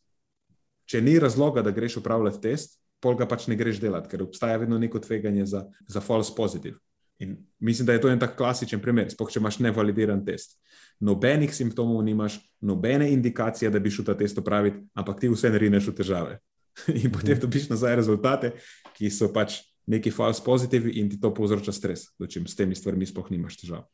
[0.86, 4.60] Če ni razloga, da greš upravljati test, pol ga pač ne greš delati, ker obstaja
[4.62, 6.78] vedno neko tveganje za, za false positive.
[7.22, 10.56] In mislim, da je to en tak klasičen primer, spoh, če imaš nevalidiran test.
[11.00, 15.92] Nobenih simptomov nimaš, nobene indikacije, da bi šel ta test opraviti, ampak ti vse narineš
[15.92, 16.40] v težave.
[17.04, 17.44] In potem mhm.
[17.46, 18.56] dobiš nazaj rezultate,
[18.98, 19.60] ki so pač
[19.92, 23.86] neki false positivi in ti to povzroča stres, dočim s temi stvarmi spoh nimaš težav.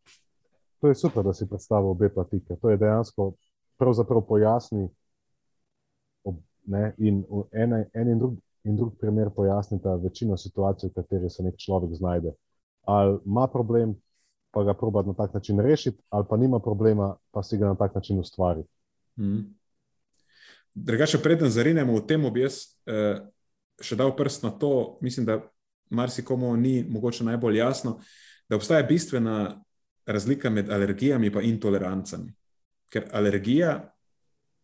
[0.83, 2.55] To je super, da si predstavil obe platike.
[2.61, 3.31] To je dejansko
[3.79, 4.89] pravzaprav pojasni
[6.27, 11.29] ob ne, in ene, en in drug, in drug primer pojasnita večino situacij, v kateri
[11.29, 12.35] se nek človek znajde.
[12.87, 13.95] Ali ima problem,
[14.51, 17.75] pa ga proba na tak način rešiti, ali pa nima problema, pa si ga na
[17.75, 18.63] tak način ustvari.
[19.19, 19.57] Mm.
[20.73, 23.19] Drugače, preden zarinemo v tem, bi jaz eh,
[23.81, 25.41] še dal prst na to, mislim, da
[25.89, 27.97] marsikomu ni mogoče najbolj jasno,
[28.49, 29.63] da obstaja bistvena
[30.05, 32.33] razlika med alergijami in intolerancami.
[32.89, 33.93] Ker alergija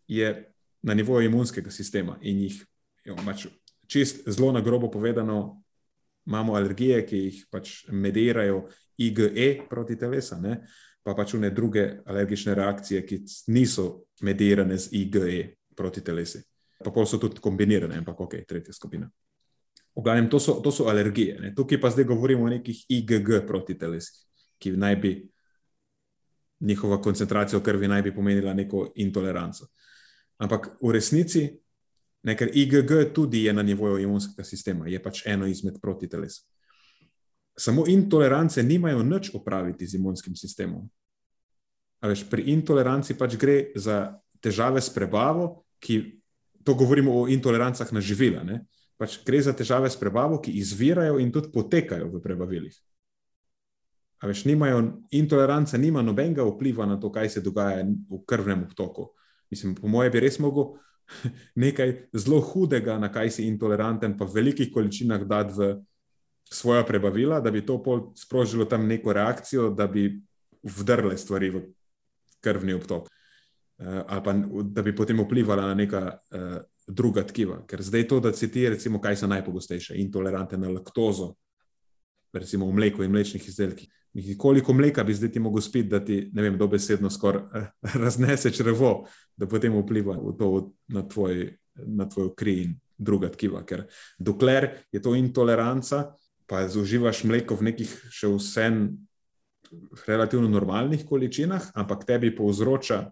[0.07, 2.65] je na nivoju imunskega sistema in jih,
[3.05, 3.47] jo, mač,
[3.87, 5.62] čist zelo na grobo povedano,
[6.25, 10.61] imamo alergije, ki jih pač medirajo IgE proti telesa, ne?
[11.03, 13.17] pa pač une druge alergične reakcije, ki
[13.51, 16.39] niso medirane z IgE proti telesu.
[16.83, 19.09] Pa pol so tudi kombinirane, ampak ok, tretja skupina.
[19.93, 21.35] V glavnem, to so, to so alergije.
[21.39, 21.51] Ne?
[21.55, 24.15] Tukaj pa zdaj govorimo o nekih IgG proti telesih,
[24.57, 25.11] ki naj bi
[26.63, 29.67] njihova koncentracija v krvi naj bi pomenila neko intoleranco.
[30.37, 31.43] Ampak v resnici,
[32.23, 36.41] ne, ker IgG tudi je na nivoju imunskega sistema, je pač eno izmed protiteles.
[37.59, 40.87] Samo intolerance nimajo nič opraviti z imunskim sistemom.
[42.03, 46.19] Veš, pri intoleranci pač gre za težave s prebavo, ki
[46.63, 48.43] to govorimo o intolerancah na živila.
[48.43, 48.63] Ne?
[49.03, 52.75] pač gre za težave s prebavo, ki izvirajo in tudi potekajo v prebavilih.
[54.23, 59.11] A veš, nimajo intolerance, nima nobenega vpliva na to, kaj se dogaja v krvnem obtoku.
[59.51, 60.77] Mislim, po mojem, bi res mogel
[61.65, 65.71] nekaj zelo hudega, na kaj si intoleranten, pa v velikih količinah dati v
[66.53, 67.81] svoja prebavila, da bi to
[68.15, 70.21] sprožilo tam neko reakcijo, da bi
[70.63, 71.61] vdrle stvari v
[72.43, 73.09] krvni obtok.
[73.77, 77.63] Uh, ali pa da bi potem vplivala na neka uh, druga tkiva.
[77.67, 81.33] Ker zdaj to, da citiraš, recimo, kaj so najpogostejše, intolerante na laktozo,
[82.33, 83.89] recimo v mleku in mlečnih izdelkih.
[84.37, 87.69] Koliko mleka bi zdaj ti mogel spiti, da ti, vem, dobesedno skoraj eh,
[88.03, 91.47] raznese črevo, da potem vpliva to na tvoj,
[92.13, 93.63] tvoj kri in druga tkiva.
[93.65, 93.87] Ker
[94.19, 96.13] dokler je to intoleranca,
[96.45, 98.85] pa zauživaš mleko v nekih še vsem
[100.05, 103.07] relativno normalnih količinah, ampak tebi povzroča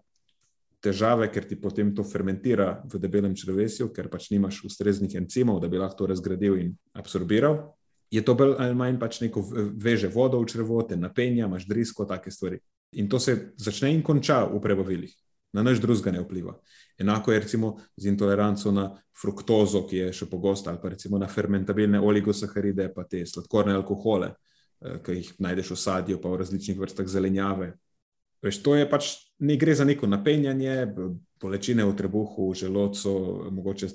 [0.82, 5.70] težave, ker ti potem to fermentira v debelem črvesju, ker pač nimaš ustreznih encimov, da
[5.70, 7.72] bi lahko to razgradil in absorbiral.
[8.12, 9.42] Je to bolj ali manj pač neko
[9.80, 12.58] veže vodo v črvote, napenja, imaš drisko, take stvari.
[13.00, 15.14] In to se začne in konča v prebavilih,
[15.56, 16.52] na naš drugega ne vpliva.
[17.00, 21.28] Enako je recimo z intoleranco na fruktozo, ki je še pogosta, ali pa recimo na
[21.28, 24.34] fermentabilne oligosaharide, pa te sladkorne alkohole,
[24.84, 27.72] eh, ki jih najdeš v sadju, pa v različnih vrstah zelenjave,
[28.42, 30.74] Veš, to je pač, ne gre za neko napenjanje,
[31.40, 33.12] bolečine v trebuhu, v želodcu,
[33.54, 33.92] mogoče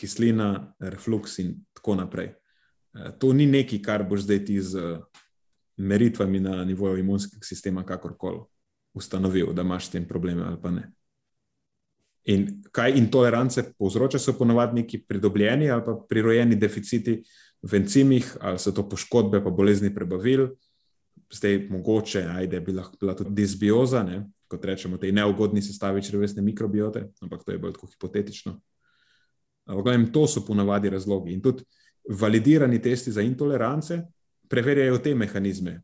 [0.00, 2.32] kislina, refluks in tako naprej.
[2.94, 5.00] E, to ni nekaj, kar boš zdaj ti z
[5.76, 8.42] meritvami na nivoju imunskega sistema kakorkoli
[8.94, 10.90] ustanovil, da imaš s tem probleme ali pa ne.
[12.24, 17.22] In kaj intolerance povzroča, so ponovadi neki pridobljeni ali pa prirojeni deficiti
[17.62, 20.50] v encimih, ali so to poškodbe, pa bolezni prebavil
[21.30, 24.24] zdaj mogoče, ajde, bi lahko bila tudi disbioza, ne?
[24.50, 28.56] kot rečemo, tej neugodni sestavi črvesne mikrobiote, ampak to je bolj tako hipotetično.
[29.66, 31.32] Glavnem, to so ponavadi razlogi.
[31.32, 31.62] In tudi
[32.08, 34.00] validirani testi za intolerance
[34.48, 35.80] preverjajo te mehanizme.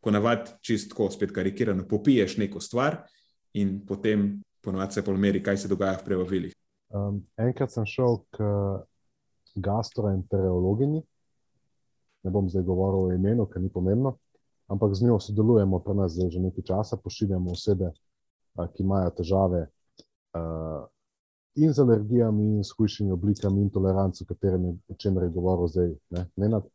[0.00, 3.02] Ponavadi, čistko, spet karikirano, popiješ neko stvar
[3.54, 6.54] in potem ponovadi se polmeri, kaj se dogaja v prebavilih.
[6.94, 8.46] Um, enkrat sem šel k
[9.58, 11.02] gastroenterologini,
[12.24, 14.16] ne bom zdaj govoril o imenu, ker ni pomembno
[14.68, 17.92] ampak z njo sodelujemo pri nas že nekaj časa, pošiljamo osebe,
[18.56, 19.66] ki imajo težave
[21.58, 25.94] in z alergijami, in s hujšimi oblikami intolerance, o čemer je govoril zdaj
[26.36, 26.66] Nenad.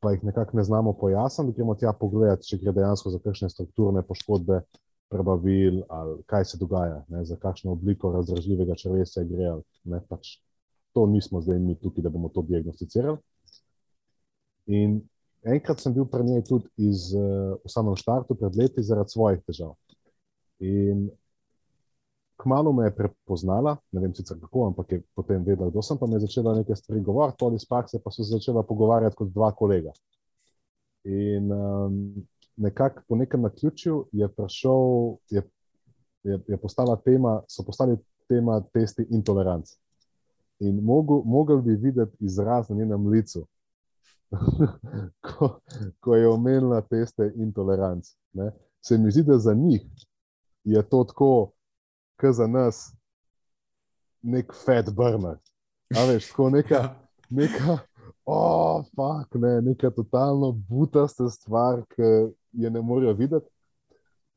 [0.00, 4.02] Pa jih nekako ne znamo pojasniti, gremo tja pogledati, če gre dejansko za kakšne strukturne
[4.02, 4.62] poškodbe,
[5.10, 9.56] prebavil, ali kaj se dogaja, ne, za kakšno obliko razdražljivega črvesja gre.
[9.84, 10.38] Ne, pač
[10.94, 13.18] to nismo zdaj mi tukaj, da bomo to diagnosticirali.
[14.70, 15.00] In
[15.42, 19.42] enkrat sem bil pri njej tudi iz, uh, v samem štartu, pred leti, zaradi svojih
[19.46, 19.74] težav.
[20.60, 21.08] In
[22.42, 26.06] kmalo me je prepoznala, ne vem sicer kako, ampak je potem vedela, kdo sem, pa
[26.06, 29.32] me je začela nekaj stvari govoriti, tudi iz prakse, pa so se začela pogovarjati kot
[29.34, 29.92] dva kolega.
[31.04, 32.00] In um,
[32.56, 35.42] nekako po nekem naključju je prišel, je,
[36.22, 37.96] je, je postala tema, so postali
[38.28, 39.76] tema testi intolerance.
[40.60, 43.46] In mogel, mogel bi videti izraz na njenem licu,
[45.26, 45.58] ko,
[46.00, 48.06] ko je omenila teste intoleranc.
[48.32, 48.52] Ne?
[48.80, 49.82] Se mi zdi, da za njih
[50.64, 51.50] je to tako,
[52.20, 52.90] kot za nas,
[54.22, 55.38] nek fat burner.
[55.96, 56.82] A veš, tako neka,
[57.30, 57.78] neka,
[58.24, 62.10] oh, fuck, ne, neka totalno butasta stvar, ki
[62.52, 63.50] je ne morejo videti.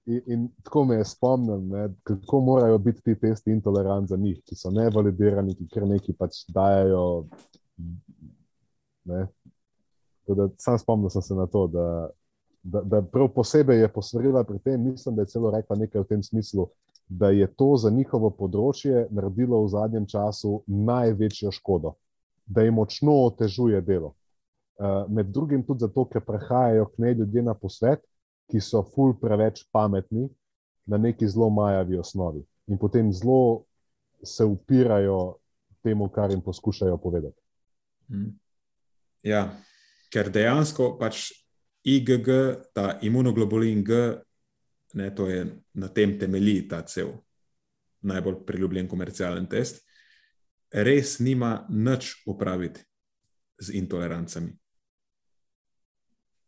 [0.06, 4.42] In, in tako me je spomnil, ne, kako morajo biti ti testi intolerantni za njih,
[4.46, 7.28] ki so nevalidirani, ki kar neki pač dajo.
[9.06, 9.28] Ne.
[10.28, 12.10] Da, sam spomnil sem se na to, da,
[12.64, 16.08] da, da prav posebej je posvarila pri tem, mislim, da je celo rekla nekaj v
[16.10, 16.68] tem smislu,
[17.08, 21.96] da je to za njihovo področje naredilo v zadnjem času največjo škodo,
[22.46, 24.14] da jim močno otežuje delo.
[24.74, 28.02] Uh, med drugim tudi zato, ker prihajajo k njej ljudje na posvet,
[28.50, 30.28] ki so ful preveč pametni
[30.86, 33.64] na neki zelo majavi osnovi in potem zelo
[34.24, 35.36] se upirajo
[35.84, 37.40] temu, kar jim poskušajo povedati.
[38.12, 38.30] Mhm.
[39.24, 39.50] Ja,
[40.12, 41.32] ker dejansko pač
[41.84, 42.28] IgG,
[42.74, 44.00] ta imunoglobulin G,
[44.94, 47.16] ne, to je na tem temelji ta cel
[48.04, 49.80] najbolj priljubljen komercialen test,
[50.72, 52.84] res nima nič upraviti
[53.60, 54.58] z intolerancami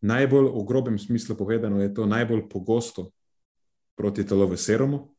[0.05, 3.11] najbolj v grobem smislu povedano, je to najbolj pogosto
[3.97, 5.09] proti telovu serumu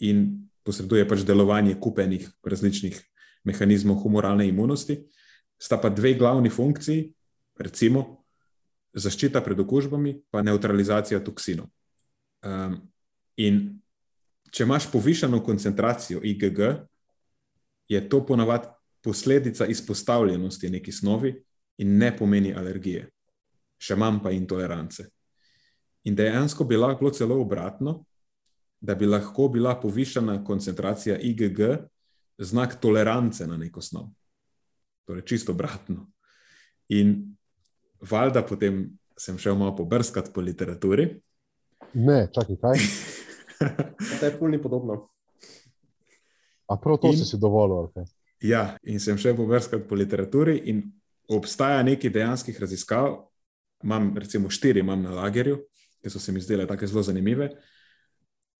[0.00, 2.96] in posreduje pač delovanje kupenih različnih
[3.44, 5.04] mehanizmov humoralne imunosti.
[5.58, 7.10] Sta pa dve glavni funkciji,
[7.58, 8.22] recimo
[8.94, 11.66] zaščita pred okužbami, pa neutralizacija toksinov.
[12.46, 12.80] Um,
[13.36, 13.60] in
[14.50, 16.60] če imaš povišeno koncentracijo IgG,
[17.88, 18.68] je to ponavadi
[19.02, 21.32] posledica izpostavljenosti neki snovi
[21.78, 23.08] in ne pomeni alergije
[23.78, 25.06] še manj pa intolerance.
[26.06, 28.02] In dejansko bi lahko celo obratno,
[28.80, 31.60] da bi lahko bila povišena koncentracija IgG
[32.38, 34.10] znak tolerance na neko snov.
[35.08, 36.06] Torej, čisto obratno.
[36.94, 37.34] In
[38.00, 38.84] valjda potem
[39.18, 41.10] sem šel malo pobrskati po literaturi.
[41.94, 42.78] Ne, čakaj, kaj?
[44.20, 45.08] To je fulni podobno.
[46.68, 47.88] A prav to in, si si dovolil?
[47.88, 48.04] Okay.
[48.44, 50.84] Ja, in sem šel pobrskati po literaturi, in
[51.28, 53.16] obstaja nekaj dejanskih raziskav,
[53.82, 55.58] imam recimo štiri imam na lagerju,
[56.02, 57.50] ki so se mi zdele tako zelo zanimive.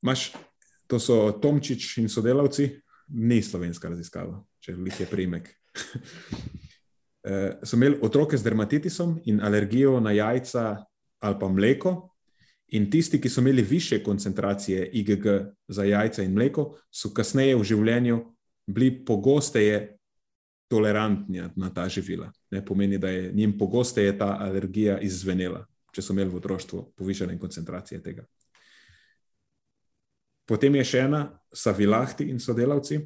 [0.03, 0.33] Maš,
[0.87, 2.69] to so Tomčič in sodelavci,
[3.09, 5.53] ni slovenska raziskava, če jih je primek.
[7.67, 10.77] so imeli otroke z dermatitisom in alergijo na jajca
[11.21, 12.15] ali pa mleko.
[12.69, 15.27] In tisti, ki so imeli više koncentracije IgG
[15.69, 18.19] za jajca in mleko, so kasneje v življenju
[18.67, 19.99] bili pogosteje
[20.69, 22.33] tolerantni na ta živila.
[22.51, 27.39] Ne pomeni, da je njim pogosteje ta alergija izzvenela, če so imeli v otroštvu povišene
[27.39, 28.27] koncentracije tega.
[30.49, 33.01] Potem je še ena, Savilahti in sodelavci,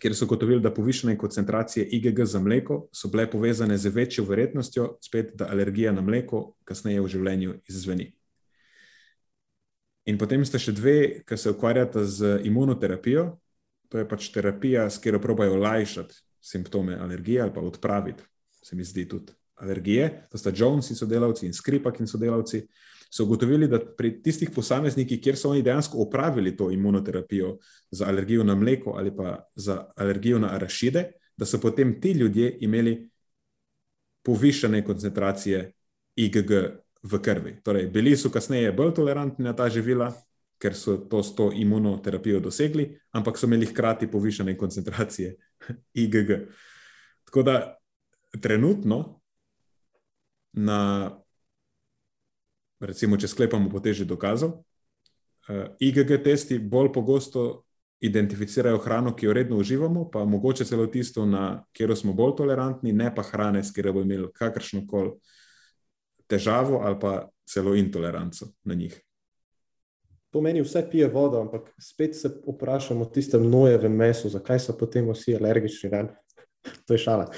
[0.00, 4.96] kjer so gotovili, da povišene koncentracije IgG za mleko so bile povezane z večjo verjetnostjo,
[5.00, 8.15] spet, da alergija na mleko kasneje v življenju izzveni.
[10.06, 13.26] In potem ste še dve, ki se ukvarjata z imunoterapijo.
[13.90, 16.14] To je pač terapija, s katero probajo olajšati
[16.46, 18.22] simptome alergije ali pa odpraviti,
[18.62, 20.28] se mi zdi tudi alergije.
[20.30, 22.62] To sta Jones in sodelavci in Skripak in sodelavci.
[23.10, 27.56] So ugotovili, da pri tistih posameznikih, kjer so oni dejansko opravili to imunoterapijo
[27.90, 32.56] za alergijo na mleko ali pa za alergijo na arašide, da so potem ti ljudje
[32.60, 33.10] imeli
[34.22, 35.72] povišene koncentracije
[36.16, 36.50] IgG
[37.06, 37.52] v krvi.
[37.62, 40.10] Torej, bili so kasneje bolj tolerantni na ta živila,
[40.58, 45.36] ker so to s to imunoterapijo dosegli, ampak so imeli hkrati povišene koncentracije
[46.02, 46.32] IgG.
[47.24, 47.76] Tako da
[48.40, 49.20] trenutno,
[50.52, 51.10] na,
[52.80, 57.62] recimo, če sklepamo po teži dokazov, uh, IgG testi bolj pogosto
[58.00, 62.92] identificirajo hrano, ki jo redno uživamo, pa mogoče celo tisto, na katero smo bolj tolerantni,
[62.92, 65.14] ne pa hrane, s katero bomo imeli kakršno koli
[66.26, 69.02] težavo ali pa celo intoleranco na njih
[70.36, 74.74] to meni vse pije vodo, ampak spet se vprašamo o tistem nojevem mesu, zakaj so
[74.78, 75.90] potem vsi alergični.
[75.90, 76.02] Ne?
[76.86, 77.30] to je šala.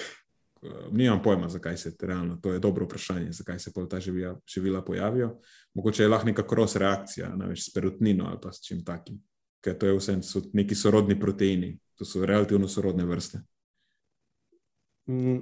[0.91, 5.39] Nimam pojma, zakaj se realno, to je dobro vprašanje, zakaj se ta živila, živila pojavijo.
[5.75, 9.23] Mogoče je lahko neka kros reakcija, največ s perutnino ali pa s čim takim,
[9.63, 13.39] ker to je vse so neki sorodni proteini, to so relativno sorodne vrste.
[15.07, 15.39] Mm,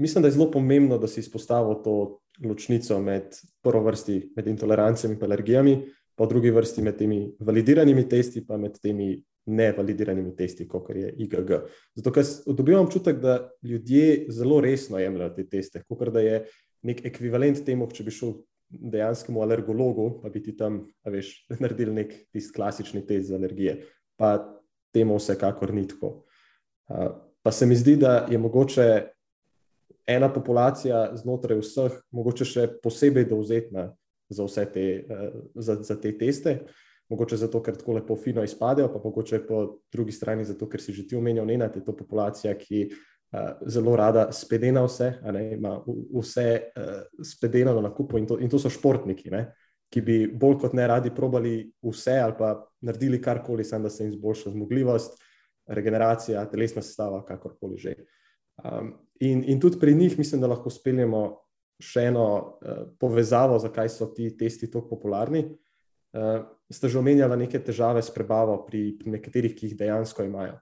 [0.00, 5.14] mislim, da je zelo pomembno, da si izpostavil to ločnico med prvo vrsti, med intolerancami
[5.14, 5.74] in alergijami
[6.16, 11.52] po drugi vrsti med temi validiranimi testi, pa med temi nevalidiranimi testi, kot je IgG.
[11.96, 16.42] Zato, ker dobivam občutek, da ljudje zelo resno jemljajo te teste, kot da je
[16.84, 18.34] nek ekvivalent temu, če bi šel
[18.70, 23.80] dejanskemu alergologu, pa bi ti tam, veš, naredili nek tisti klasični test za alergije.
[24.20, 24.36] Pa
[24.92, 26.26] temu vsekakor ni tako.
[27.42, 28.86] Pa se mi zdi, da je mogoče
[30.06, 33.90] ena populacija znotraj vseh, mogoče še posebej dovzetna
[34.30, 36.60] za vse te, uh, za, za te teste.
[37.10, 40.94] Mogoče zato, ker tako lepo fino izpadejo, pa mogoče po drugi strani zato, ker si
[40.94, 45.74] že ti omenil, da je to populacija, ki uh, zelo rada spedena vse, ne, ima
[46.14, 49.30] vse uh, spedeno na kupu in to, in to so športniki.
[49.30, 49.48] Ne.
[49.90, 52.54] ki bi bolj kot ne radi probali vse ali pa
[52.86, 55.18] naredili karkoli, samo da se jim izboljša zmogljivost,
[55.66, 57.94] regeneracija, telesna sestava, kakorkoli že.
[58.64, 61.24] Um, in, in tudi pri njih mislim, da lahko speljemo
[61.80, 65.46] še eno uh, povezavo, zakaj so ti testi tako popularni.
[66.10, 70.58] Uh, ste že omenjali neke težave s prebavo pri, pri nekaterih, ki jih dejansko imajo.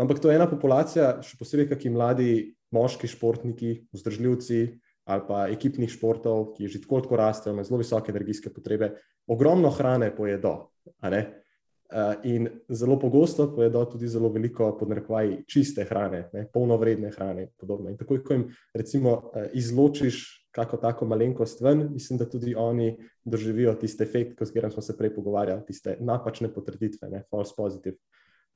[0.00, 2.30] Ampak to je ena populacija, še posebej, ki mladi
[2.74, 4.64] moški športniki, vzdržljivci
[5.04, 8.94] ali pa ekipnih športov, ki že tako tako rastejo, imajo zelo visoke energijske potrebe,
[9.28, 10.54] ogromno hrane pojedo.
[11.04, 11.43] Uh,
[12.24, 17.48] in zelo pogosto pojedo tudi zelo veliko, podnarekovaj, čiste hrane, ne, polnovredne hrane.
[17.50, 22.54] In, in tako, ko jim recimo uh, izločiš kako tako malenkost ven, mislim, da tudi
[22.54, 27.54] oni doživijo tisti efekt, o katerem smo se prej pogovarjali, tiste napačne potrditve, ne, false
[27.56, 27.96] positive.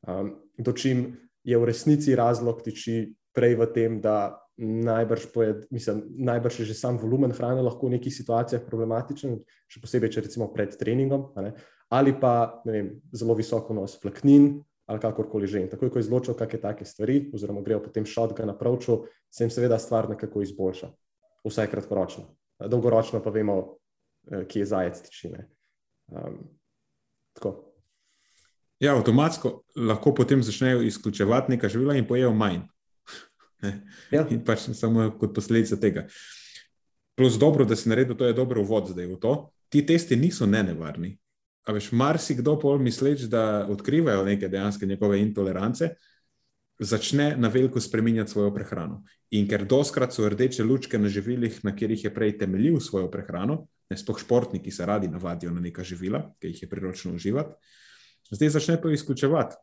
[0.06, 6.60] Um, dočim je v resnici razlog tiči prej v tem, da najbrž, pojed, mislim, najbrž
[6.60, 10.78] je že sam volumen hrane lahko v nekih situacijah problematičen, še posebej, če recimo pred
[10.78, 11.32] treningom,
[11.88, 14.58] ali pa vem, zelo visoko nos flaknin.
[14.88, 15.60] Ali kakorkoli že.
[15.60, 19.50] In takoj, ko izločijo kakšne take stvari, oziroma grejo potem šotga na pravču, se jim
[19.52, 20.88] seveda stvar nekako izboljša
[21.44, 22.24] vsaj kratkoročno.
[22.66, 23.76] Dolgoročno pa vemo,
[24.30, 25.48] eh, kje je zajec tičine.
[26.08, 26.38] Um,
[28.80, 32.60] ja, avtomatsko lahko potem začnejo izključevati nekaj živila in pojejo manj.
[34.16, 34.26] ja.
[34.30, 36.06] In pač samo kot posledica tega.
[37.16, 39.50] Plus dobro, da si naredil, to je dobro uvod zdaj v to.
[39.68, 41.18] Ti testi niso nenevarni.
[41.68, 45.90] A veš, marsikdo pol misleč, da odkrivajo neke dejanske njegove intolerance,
[46.78, 49.02] začne na veliko spremenjati svojo prehrano.
[49.36, 53.66] In ker doskrat so rdeče lučke na živilih, na katerih je prej temeljil svojo prehrano,
[53.90, 57.54] ne sploh športniki se radi navadijo na neka živila, ki jih je priročno uživati,
[58.30, 59.56] zdaj začne to izključevati.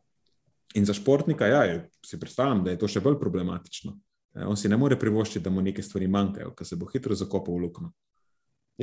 [0.74, 3.96] In za športnika, ja, si predstavljam, da je to še bolj problematično.
[4.34, 7.14] E, on si ne more privoščiti, da mu neke stvari manjkajo, ker se bo hitro
[7.14, 7.92] zakopal v luknjo.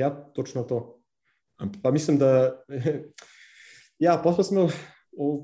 [0.00, 0.80] Ja, točno to.
[1.82, 2.32] Pa mislim, da.
[4.02, 4.66] Ja, pa smo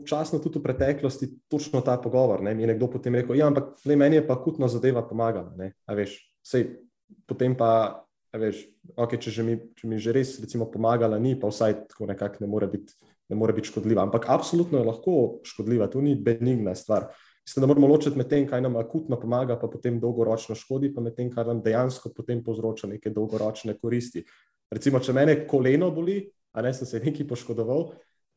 [0.02, 2.42] včasno tudi v preteklosti točno ta pogovor.
[2.42, 2.54] Ne?
[2.54, 5.54] Mi je nekdo potem rekel, ja, ampak le, meni je pa akutno zadeva pomagala.
[5.86, 6.66] Veš, sej,
[7.30, 8.02] potem pa,
[8.34, 8.64] veš,
[8.96, 12.44] okay, če, že mi, če mi že res recimo, pomagala, ni pa vsaj tako nekako
[12.44, 12.98] ne more biti.
[13.30, 15.12] Ne more biti škodljiva, ampak absolutno je lahko
[15.46, 17.12] škodljiva, to ni benigna stvar.
[17.46, 21.00] Mislim, da moramo ločiti med tem, kaj nam akutno pomaga, pa potem dolgoročno škodi, pa
[21.00, 24.24] med tem, kar nam dejansko potem povzroča neke dolgoročne koristi.
[24.70, 26.22] Recimo, če mene koleno boli,
[26.54, 27.90] a ne sem se nekaj poškodoval,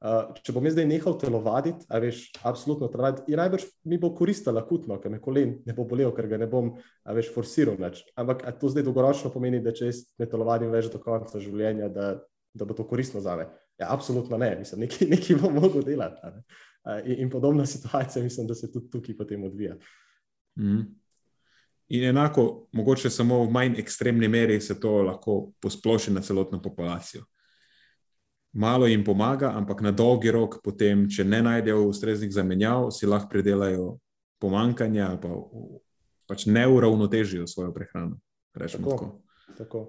[0.04, 4.10] Uh, če bom jaz zdaj nehal telovaditi, a veš, absolutno telovaditi, je najbrž mi bo
[4.12, 6.74] koristilo akutno, ker me kolen ne bo bolel, ker ga ne bom,
[7.08, 8.02] a veš, forsiral več.
[8.20, 12.10] Ampak to zdaj dolgoročno pomeni, da če jaz ne telovadim več do konca življenja, da,
[12.52, 13.48] da bo to koristno za me.
[13.80, 16.36] Ja, absolutno ne, mislim, nekaj, nekaj bom mogel delati.
[16.84, 19.80] Uh, in, in podobna situacija, mislim, da se tudi tukaj potem odvija.
[20.60, 20.84] Mm.
[21.94, 27.26] In enako, mogoče samo v manj ekstremni meri se to lahko posploši na celotno populacijo
[28.54, 33.32] malo jim pomaga, ampak na dolgi rok, potem, če ne najdejo ustreznih zamenjav, si lahko
[33.32, 33.98] pridelajo
[34.42, 35.34] pomankanje ali pa
[36.30, 38.20] pač neuravnotežijo svojo prehrano.
[38.54, 39.10] Tako, tako.
[39.58, 39.84] tako.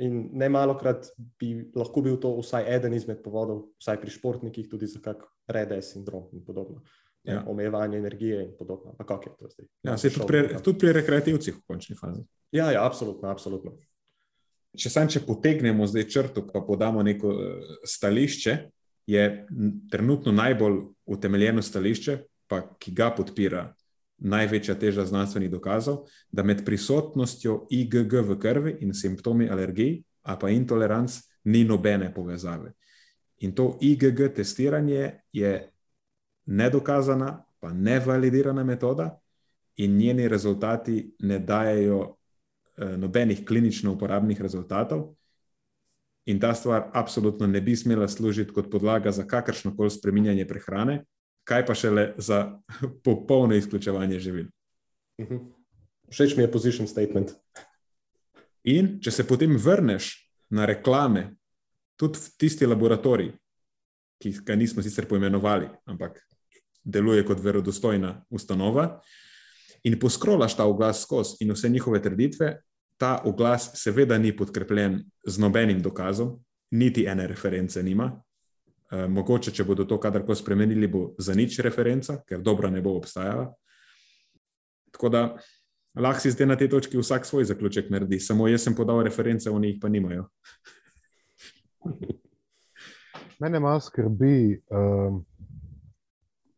[0.00, 4.70] In ne malo krat bi lahko bil to vsaj eden izmed povodov, vsaj pri športnikih,
[4.70, 6.80] tudi za kak redes sindrom in podobno.
[7.24, 7.44] Ja.
[7.46, 8.94] Omejevanje energije in podobno.
[8.98, 9.66] Pa kako je to zdaj?
[9.82, 12.22] Ja, se tudi pri, tudi pri rekreativcih v končni fazi.
[12.52, 13.76] Ja, ja, absolutno, absolutno
[14.78, 18.56] če sam če potegnemo zdaj črto, pa podamo neko eh, stališče,
[19.10, 19.24] je
[19.90, 20.76] trenutno najbolj
[21.10, 22.16] utemeljeno stališče,
[22.50, 23.64] pa ki ga podpira
[24.20, 30.50] največja teža znanstvenih dokazov, da med prisotnostjo IgG v krvi in simptomi alergij, a pa
[30.52, 31.16] intoleranc,
[31.48, 32.74] ni nobene povezave.
[33.40, 35.54] In to IgG testiranje je
[36.50, 39.12] nedokazana, pa nevalidirana metoda,
[39.76, 42.20] in njeni rezultati ne dajo
[42.80, 45.14] Eh, nobenih klinično uporabnih rezultatov.
[46.24, 51.04] In ta stvar apsolutno ne bi smela služiti kot podlaga za kakršno koli spreminjanje prehrane,
[51.44, 52.60] kaj pa šele za
[53.04, 54.46] popolno izključevanje živil.
[55.20, 55.36] Mhm.
[56.10, 57.30] Všeč mi je position statement.
[58.64, 61.36] In če se potem vrneš na reklame,
[61.96, 63.32] tudi v tisti laboratorij,
[64.18, 66.18] ki ga nismo sicer poimenovali, ampak
[66.84, 69.00] deluje kot verodostojna ustanova,
[69.84, 72.60] in poskrolaš ta oglas skozi in vse njihove trditve,
[73.00, 76.36] ta oglas seveda ni podkrepljen z nobenim dokazom,
[76.70, 78.10] niti ene reference nima.
[78.92, 82.92] E, mogoče, če bodo to kadarkoli spremenili, bo za nič referenca, ker dobra ne bo
[82.98, 83.48] obstajala.
[84.92, 85.22] Tako da
[85.96, 89.50] lahko si zdaj na tej točki vsak svoj zaključek naredi, samo jaz sem podal reference,
[89.50, 90.28] oni jih pa nimajo.
[93.40, 95.24] Mene malo skrbi um,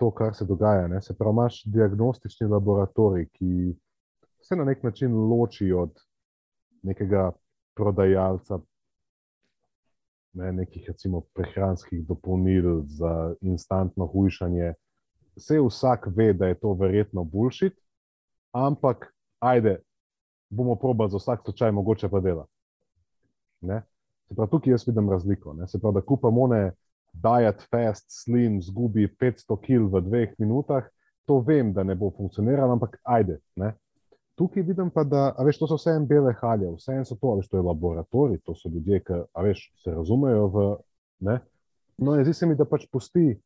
[0.03, 0.89] to, kar se dogaja.
[0.89, 1.03] Ne?
[1.03, 3.75] Se pravi, imaš diagnostični laboratorij, ki
[4.43, 6.01] se na nek način loči od
[6.83, 7.31] nekega
[7.79, 8.59] prodajalca
[10.33, 14.73] ne, nekih recimo, prehranskih dopolnil za instantno hujšanje.
[15.37, 17.79] Vse vsak ve, da je to verjetno bullshit,
[18.53, 19.79] ampak ajde,
[20.51, 22.47] bomo probali za vsak slučaj, mogoče pa dela.
[23.61, 23.83] Ne?
[24.29, 25.55] Se pravi, tukaj jaz vidim razliko.
[25.55, 25.69] Ne?
[25.69, 26.73] Se pravi, da kupamo one
[27.13, 30.89] diet fast, slim, zgubi 500 kg v dveh minutah,
[31.27, 33.39] to vem, da ne bo funkcioniralo, ampak ajde.
[33.57, 33.73] Ne?
[34.35, 37.37] Tukaj vidim pa, da veš, to so vse en bele halje, vse en so to,
[37.39, 40.49] veš, to je laboratorij, to so ljudje, ki veš, se razumejo.
[40.55, 40.67] V,
[41.29, 41.39] ne?
[41.99, 43.37] no, zdi se mi, da pač pusti,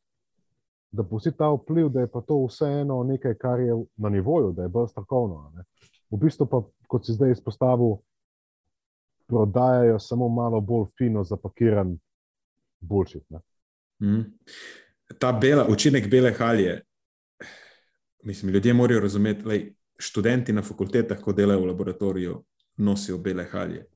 [0.94, 4.64] da pusti ta vpliv, da je pa to vseeno nekaj, kar je na nivoju, da
[4.64, 5.50] je bolj strokovno.
[5.56, 5.66] Ne?
[6.10, 7.98] V bistvu pa, kot si zdaj izpostavil,
[9.26, 11.96] prodajajo samo malo bolj fino zapakiran
[12.80, 13.20] boljši.
[14.03, 14.22] Mm.
[15.18, 16.80] Ta bela, učinek bele halje,
[18.24, 19.55] mislim, ljudje morajo razumeti, da
[19.99, 22.44] študenti na fakultetah, ko delajo v laboratoriju,
[22.76, 23.86] nosijo bele halje.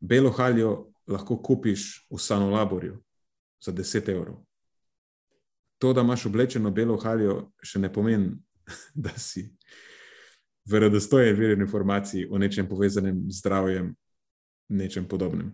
[0.00, 2.98] Belo haljo lahko kupiš v Sanolaborju
[3.64, 4.44] za 10 evrov.
[5.78, 8.34] To, da imaš oblečeno belo haljo, še ne pomeni,
[8.94, 9.48] da si
[10.68, 13.94] verodostojen vir informacij o nečem povezanem z zdravjem,
[14.68, 15.52] nečem podobnem.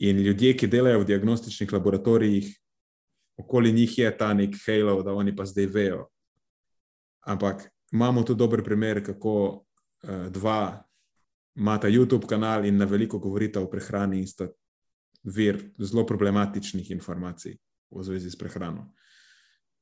[0.00, 2.46] In ljudje, ki delajo v diagnostičnih laboratorijih,
[3.36, 6.06] okoli njih je ta nek halo, da oni pa zdaj vejo.
[7.26, 10.82] Ampak imamo tu dober primer, kako uh, dva
[11.56, 14.48] imata YouTube kanal in na veliko govorita o prehrani in sta
[15.24, 17.58] vir zelo problematičnih informacij
[17.90, 18.92] v zvezi s prehrano.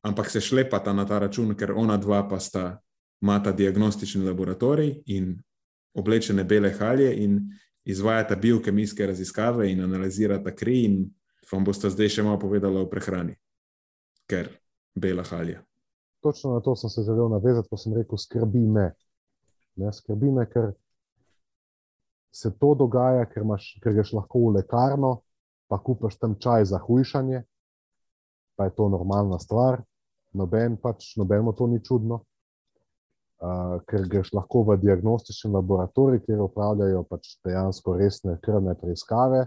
[0.03, 2.81] Ampak se šlepata na ta račun, ker ona dva pa sta
[3.23, 5.37] imata diagnostični laboratorij in
[5.95, 7.41] oblečene bele halje in
[7.89, 10.97] izvajata biokemijske raziskave in analizirata kri, in
[11.53, 13.32] vam boste zdaj še malo povedali o prehrani,
[14.28, 14.51] ker
[14.95, 15.62] bela halja.
[16.20, 18.91] Točno na to sem se želel navezati, ko sem rekel: skrbi me.
[19.80, 20.74] Ne, skrbi me, ker
[22.34, 25.14] se to dogaja, ker, imaš, ker greš lahko v lekarno,
[25.70, 27.45] pa kupaš tam čaj za hujšanje,
[28.59, 29.80] pa je to normalna stvar,
[30.36, 32.26] noben pač, nobeno to ni čudno
[33.43, 39.47] uh, ker greš lahko v diagnostični laboratorij, kjer upravljajo pač dejansko resne krvne preiskave,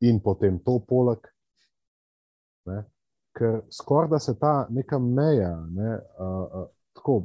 [0.00, 1.26] in potem to poleg.
[2.68, 2.82] Ne?
[3.38, 7.20] Ker skoraj da se ta neka meja ne, uh, uh, tako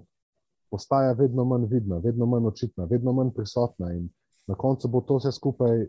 [0.74, 4.07] postaja vedno manj vidna, vedno manj očitna, vedno manj prisotna, in
[4.47, 5.86] na koncu bo to vse skupaj.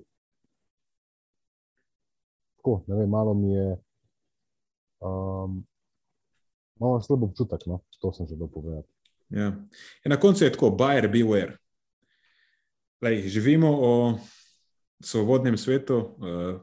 [2.58, 3.70] Tako, ne vem, malo mi je.
[5.04, 5.64] Um,
[6.80, 7.80] malo slab občutek, no?
[8.00, 8.88] to sem želel povedati.
[9.28, 9.46] Ja.
[10.04, 11.56] In na koncu je tako, buyer beware.
[13.02, 13.86] Lej, živimo v
[15.04, 16.60] svobodnem svetu, uh,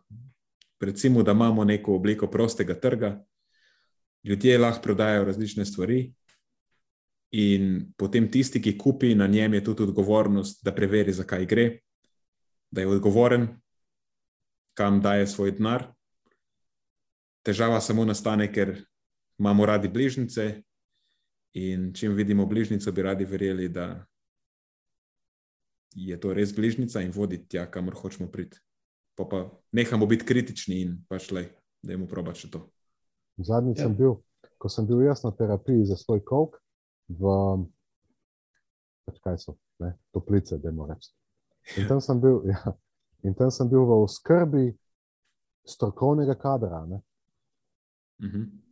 [0.82, 3.20] recimo, da imamo neko obliko prostega trga,
[4.24, 6.14] ljudje lahko prodajajo različne stvari,
[7.32, 11.80] in potem tisti, ki kupi, na njem je tudi odgovornost, da preveri, zakaj gre,
[12.72, 13.48] da je odgovoren,
[14.74, 15.88] kam daje svoj denar.
[17.44, 18.76] Težava samo nastane, ker
[19.40, 20.62] imamo radi bližnjice,
[21.60, 24.06] In če vidimo bližnjico, bi radi verjeli, da
[25.96, 28.62] je to res bližnjica in vodi tja, kamor hočemo priti.
[29.20, 29.42] Pa, pa
[29.76, 31.50] nehamo biti kritični in pač le,
[31.84, 32.64] da jim proba še to.
[33.44, 33.90] Zadnjič ja.
[33.90, 34.16] sem bil,
[34.62, 36.56] ko sem bil jaz na terapiji za svoj kok,
[37.12, 37.36] v
[39.10, 41.12] pač kaj so, ne, toplice, da moram reči.
[41.84, 42.76] In tam sem bil, ja,
[43.28, 44.70] in tam sem bil v skrbi
[45.68, 46.86] strokovnega kadra.
[48.24, 48.71] Mhm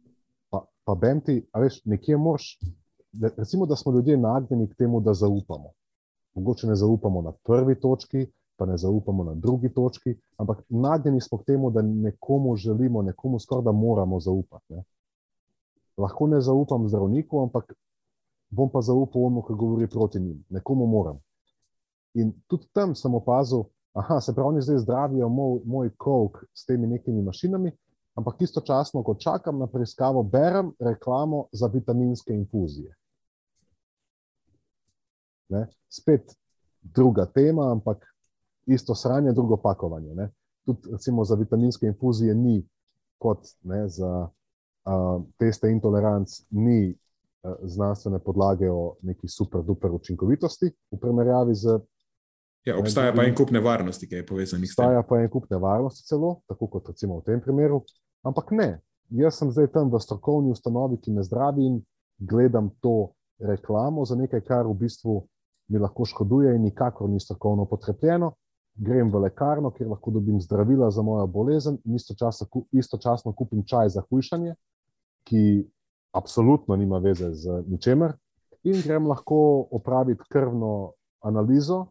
[0.90, 2.58] pa benti, a veš, nekje moš.
[3.38, 5.70] Recimo, da smo ljudje nagnjeni k temu, da zaupamo.
[6.34, 8.26] Mogoče ne zaupamo na prvi točki,
[8.58, 13.40] pa ne zaupamo na drugi točki, ampak nagnjeni smo k temu, da nekomu želimo, nekomu
[13.40, 14.74] skoraj da moramo zaupati.
[14.74, 14.84] Ne?
[15.98, 17.74] Lahko ne zaupam zdravniku, ampak
[18.50, 20.44] bom pa zaupal onomu, ki govori proti njim.
[20.50, 21.20] Nekomu moram.
[22.14, 23.64] In tudi tam sem opazil,
[23.94, 27.72] da se pravi, oni zdaj zdravijo moj, moj kok s temi nekimi mašinami,
[28.20, 32.96] ampak istočasno, ko čakam na preiskavo, berem reklamo za vitaminske infuzije.
[35.50, 35.68] Ne?
[35.90, 36.36] Spet
[36.82, 38.06] druga tema, ampak
[38.66, 40.14] isto sranje, drugo pakovanje.
[40.16, 40.30] Ne?
[40.66, 42.62] Tudi recimo, za vitaminske infuzije ni
[43.18, 50.72] kot ne, za uh, teste intoleranc, ni uh, znanstvene podlage o neki super, duper učinkovitosti
[50.92, 51.80] v primerjavi z
[52.68, 54.84] Ja, obstaja pa en kup nevarnosti, ki je povezan s tem.
[54.84, 57.82] Obstaja pa en kup nevarnosti, celo, tako kot recimo v tem primeru.
[58.24, 61.80] Ampak ne, jaz sem zdaj tam v strokovni ustanovi, ki me zdravi in
[62.20, 65.22] gledam to reklamo za nekaj, kar v bistvu
[65.70, 68.34] mi lahko škoduje in nikakor ni strokovno potrebljeno.
[68.76, 73.90] Grem v lekarno, kjer lahko dobim zdravila za mojo bolezen in istočasno, istočasno kupim čaj
[73.90, 74.56] za hujšanje,
[75.24, 75.68] ki
[76.16, 78.14] absolutno nima veze z ničemer,
[78.64, 80.92] in grem lahko opraviti krvno
[81.22, 81.86] analizo,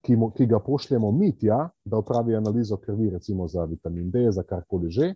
[0.00, 4.30] ki, mu, ki ga pošljemo mi tja, da opravi analizo krvi, recimo za vitamin D,
[4.30, 5.14] za karkoli že,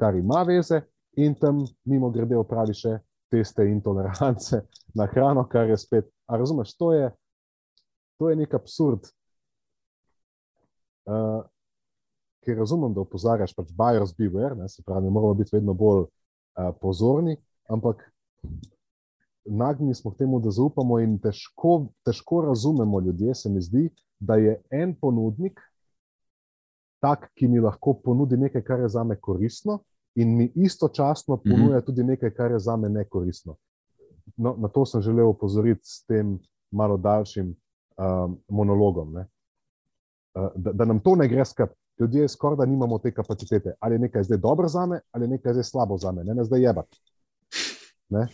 [0.00, 0.80] kar ima veze,
[1.16, 2.96] in tam mimo grede opravi še
[3.30, 4.62] teste intolerance
[4.94, 6.10] na hrano, kar je spet.
[6.26, 7.10] A razumeš, to je,
[8.18, 9.10] to je nek absurd.
[11.10, 11.42] Uh,
[12.46, 16.70] ker razumem, da opozarjaš, pač buyers beware, ne, se pravi, moramo biti vedno bolj uh,
[16.80, 17.36] pozorni,
[17.68, 18.04] ampak
[19.44, 23.88] nagnjeni smo k temu, da zaupamo in težko, težko razumemo ljudje, se mi zdi,
[24.20, 25.60] da je en ponudnik
[27.00, 29.80] tak, ki mi lahko ponudi nekaj, kar je za me koristno,
[30.14, 31.50] in mi istočasno mhm.
[31.50, 33.56] ponuja tudi nekaj, kar je za me nekoristno.
[34.36, 36.38] No, na to sem želel opozoriti s tem
[36.70, 39.12] malo daljšim um, monologom.
[39.12, 39.26] Ne?
[40.34, 41.68] Uh, da, da nam to ne gre skrb.
[42.00, 43.74] Ljudje skoraj da nimamo te kapacitete.
[43.80, 46.34] Ali je nekaj zdaj dobro za me, ali je nekaj zdaj slabo za me, ne,
[46.34, 46.82] ne zdaj jeba.
[48.08, 48.26] Ne?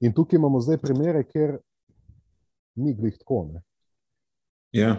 [0.00, 1.58] In tukaj imamo zdaj primere, kjer
[2.74, 3.48] ni glih tako.
[3.52, 3.62] Ne?
[4.72, 4.96] Ja.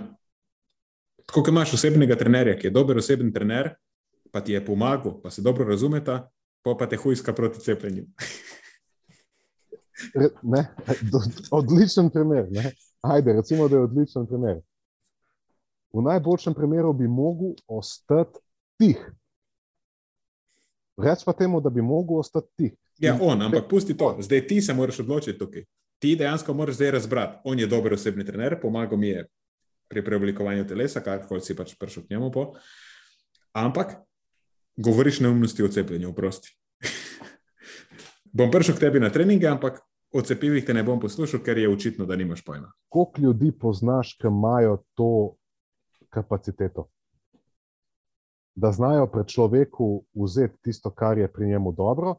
[1.30, 3.76] Tako, kot imaš osebnega trenerja, ki je dober osebni trener,
[4.32, 6.24] pa ti je pomagal, pa se dobro razumeta,
[6.66, 8.06] pa pa te hujska proti cepljenju.
[10.42, 10.64] ne,
[11.52, 12.48] odličen primer.
[12.50, 12.72] Ne.
[13.02, 14.58] Ajde, recimo, da je odličen primer.
[15.94, 18.40] V najboljšem primeru bi mogel ostati
[18.80, 19.12] tih.
[20.98, 22.74] Reč pa temu, da bi mogel ostati tih.
[22.98, 24.16] Ja, on, ampak pusti to.
[24.20, 25.66] Zdaj ti se moraš odločiti tukaj.
[26.00, 27.38] Ti dejansko moraš zdaj razbrati.
[27.44, 29.28] On je dober osebni trener, pomagal mi je
[29.90, 32.32] pri preoblikovanju telesa, karkoli si pač prišel k njemu.
[32.32, 32.54] Po.
[33.58, 33.98] Ampak
[34.78, 36.54] govoriš neumnosti o cepljenju, prosti.
[38.38, 39.82] bom prišel k tebi na treninge, ampak
[40.14, 42.72] o cepivih te ne bom poslušal, ker je očitno, da nimaš pojma.
[42.90, 45.36] Koliko ljudi poznaš, ki imajo to
[46.10, 46.88] kapaciteto?
[48.56, 52.16] Da znajo pred človeku vzeti tisto, kar je pri njemu dobro,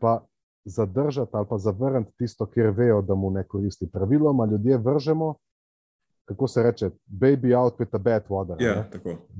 [0.00, 0.24] pa
[0.64, 3.90] zadržati ali pa zavrniti tisto, kjer vejo, da mu ne koristi.
[3.90, 5.34] Praviloma ljudje vržemo,
[6.24, 8.56] kako se reče, baby out with a bad water.
[8.62, 8.84] Ja,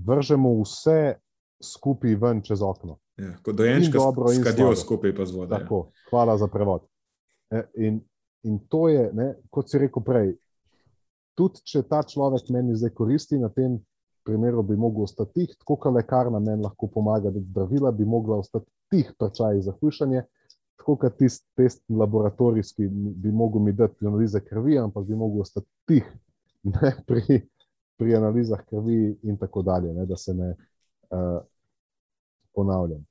[0.07, 1.15] vržemo vse
[1.63, 2.99] skupaj ven čez okno.
[3.17, 5.55] Ja, kot dojenček, ki skadijo skupaj pa z vodo.
[5.55, 5.83] Ja.
[6.11, 6.87] Hvala za prevod.
[7.51, 8.01] E, in,
[8.43, 10.35] in to je, ne, kot si rekel prej,
[11.39, 13.79] tudi če ta človek meni zdaj koristi, na tem
[14.25, 18.41] primeru bi lahko ostal tih, tako kot lekarna meni lahko pomaga, da zdravila bi mogla
[18.43, 20.25] ostati tih prečaj za hujšanje.
[20.81, 25.67] Tako kot tisti test laboratorijski bi mogel mi dati analize krvi, ampak bi mogel ostati
[25.89, 26.09] tih
[26.65, 27.41] ne, pri,
[27.97, 30.55] pri analizah krvi, in tako dalje, ne, da se ne,
[31.11, 31.43] uh,
[32.55, 33.05] ponavljam.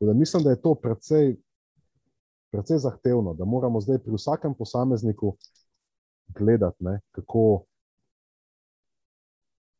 [0.00, 1.36] Da mislim, da je to precej,
[2.50, 5.36] precej zahtevno, da moramo zdaj pri vsakem posamezniku
[6.34, 7.64] gledati, ne, kako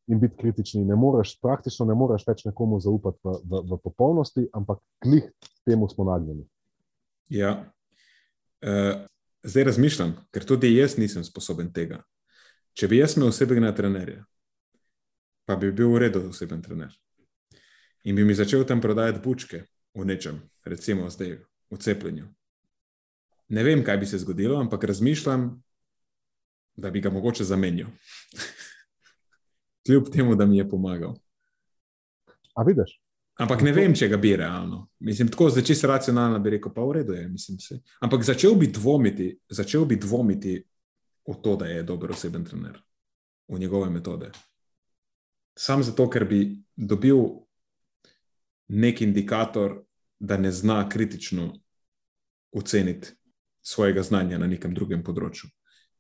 [0.06, 0.84] in biti kritični.
[0.84, 5.30] Ne moreš, praktično ne moreš več nekomu zaupati v, v, v popolnosti, ampak klih
[5.64, 6.44] temu smo nagnjeni.
[7.30, 7.52] Ja.
[8.62, 9.04] Uh,
[9.42, 12.02] zdaj razmišljam, ker tudi jaz nisem sposoben tega.
[12.72, 14.22] Če bi jaz imel osebnega trenerja,
[15.46, 16.92] pa bi bil v redu oseben trener
[18.04, 19.64] in bi mi začel tam prodajati bučke
[19.94, 21.36] v nečem, recimo zdaj
[21.70, 22.26] v cepljenju.
[23.52, 25.62] Ne vem, kaj bi se zgodilo, ampak razmišljam,
[26.76, 27.90] da bi ga mogoče zamenjal.
[29.86, 31.14] Kljub temu, da mi je pomagal.
[32.54, 32.98] A vidiš?
[33.40, 34.86] Ampak ne vem, če ga bi realno.
[35.00, 37.28] Mislim, tako zdaj čisto racionalno bi rekel, pa v redu je.
[37.28, 37.58] Mislim,
[38.00, 40.58] ampak začel bi dvomiti, začel bi dvomiti
[41.28, 42.80] v to, da je dober oseben trener,
[43.48, 44.30] v njegove metode.
[45.58, 47.18] Sam zato, ker bi dobil
[48.68, 49.82] nek indikator,
[50.22, 51.48] da ne zna kritično
[52.52, 53.08] oceniti
[53.60, 55.48] svojega znanja na nekem drugem področju.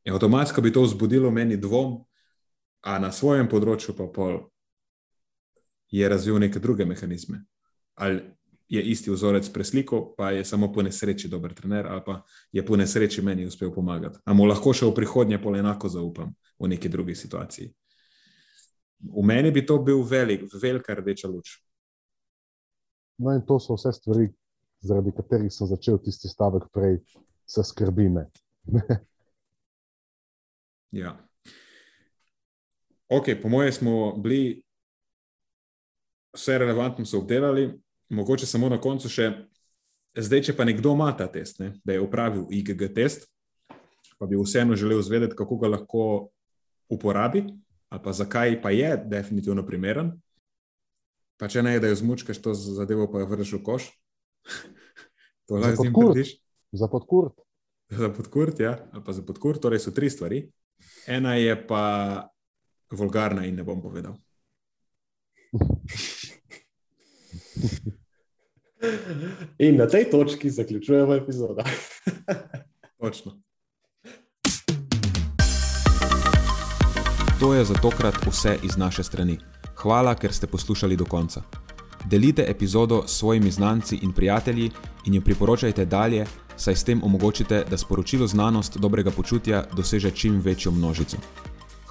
[0.04, 1.96] In avtomatsko bi to vzbudilo meni dvom,
[2.82, 4.40] a na svojem področju pa pol
[5.92, 7.42] je razvil neke druge mehanizme.
[7.94, 8.22] Ali
[8.72, 12.76] je isti vzorec preslikal, pa je samo po nesreči dober trener, ali pa je po
[12.76, 14.18] nesreči meni uspel pomagati.
[14.24, 17.68] Ampak mu lahko še v prihodnje pol enako zaupam v neki drugi situaciji.
[19.12, 21.58] V meni bi to bil velik, velika rdeča luč.
[23.20, 24.30] No, in to so vse stvari,
[24.80, 26.96] zaradi katerih sem začel tisti stavek prej,
[27.44, 28.24] se skrbi me.
[31.02, 31.12] ja.
[33.12, 34.62] Ok, po mojem, smo bili
[36.32, 37.68] vse relevantno obdelali,
[38.12, 39.30] mogoče samo na koncu še.
[40.12, 43.24] Zdaj, če pa nekdo ima ta test, ne, da je upravil IGG test,
[44.20, 46.02] pa bi vseeno želel izvedeti, kako ga lahko
[46.92, 47.46] uporabi,
[47.88, 50.12] ali pa zakaj pa je definitivno primeren,
[51.42, 53.88] Pa če ne, da jo zmučkaš to zadevo, pa jo vrneš v koš.
[55.50, 56.30] to lahko z njim narediš.
[56.78, 57.34] Za podkurt.
[57.90, 59.58] Za podkurt, ja, ali pa za podkurt.
[59.58, 60.54] Torej so tri stvari.
[61.10, 61.82] Ena je pa
[62.94, 64.14] vulgarna in ne bom povedal.
[69.58, 71.62] In na tej točki zaključujemo epizodo.
[73.00, 73.32] Točno.
[77.40, 79.38] To je za tokrat vse iz naše strani.
[79.74, 81.42] Hvala, ker ste poslušali do konca.
[82.10, 84.70] Delite epizodo s svojimi znanci in prijatelji
[85.06, 86.26] in jo priporočajte dalje,
[86.56, 91.16] saj s tem omogočite, da sporočilo znanost dobrega počutja doseže čim večjo množico.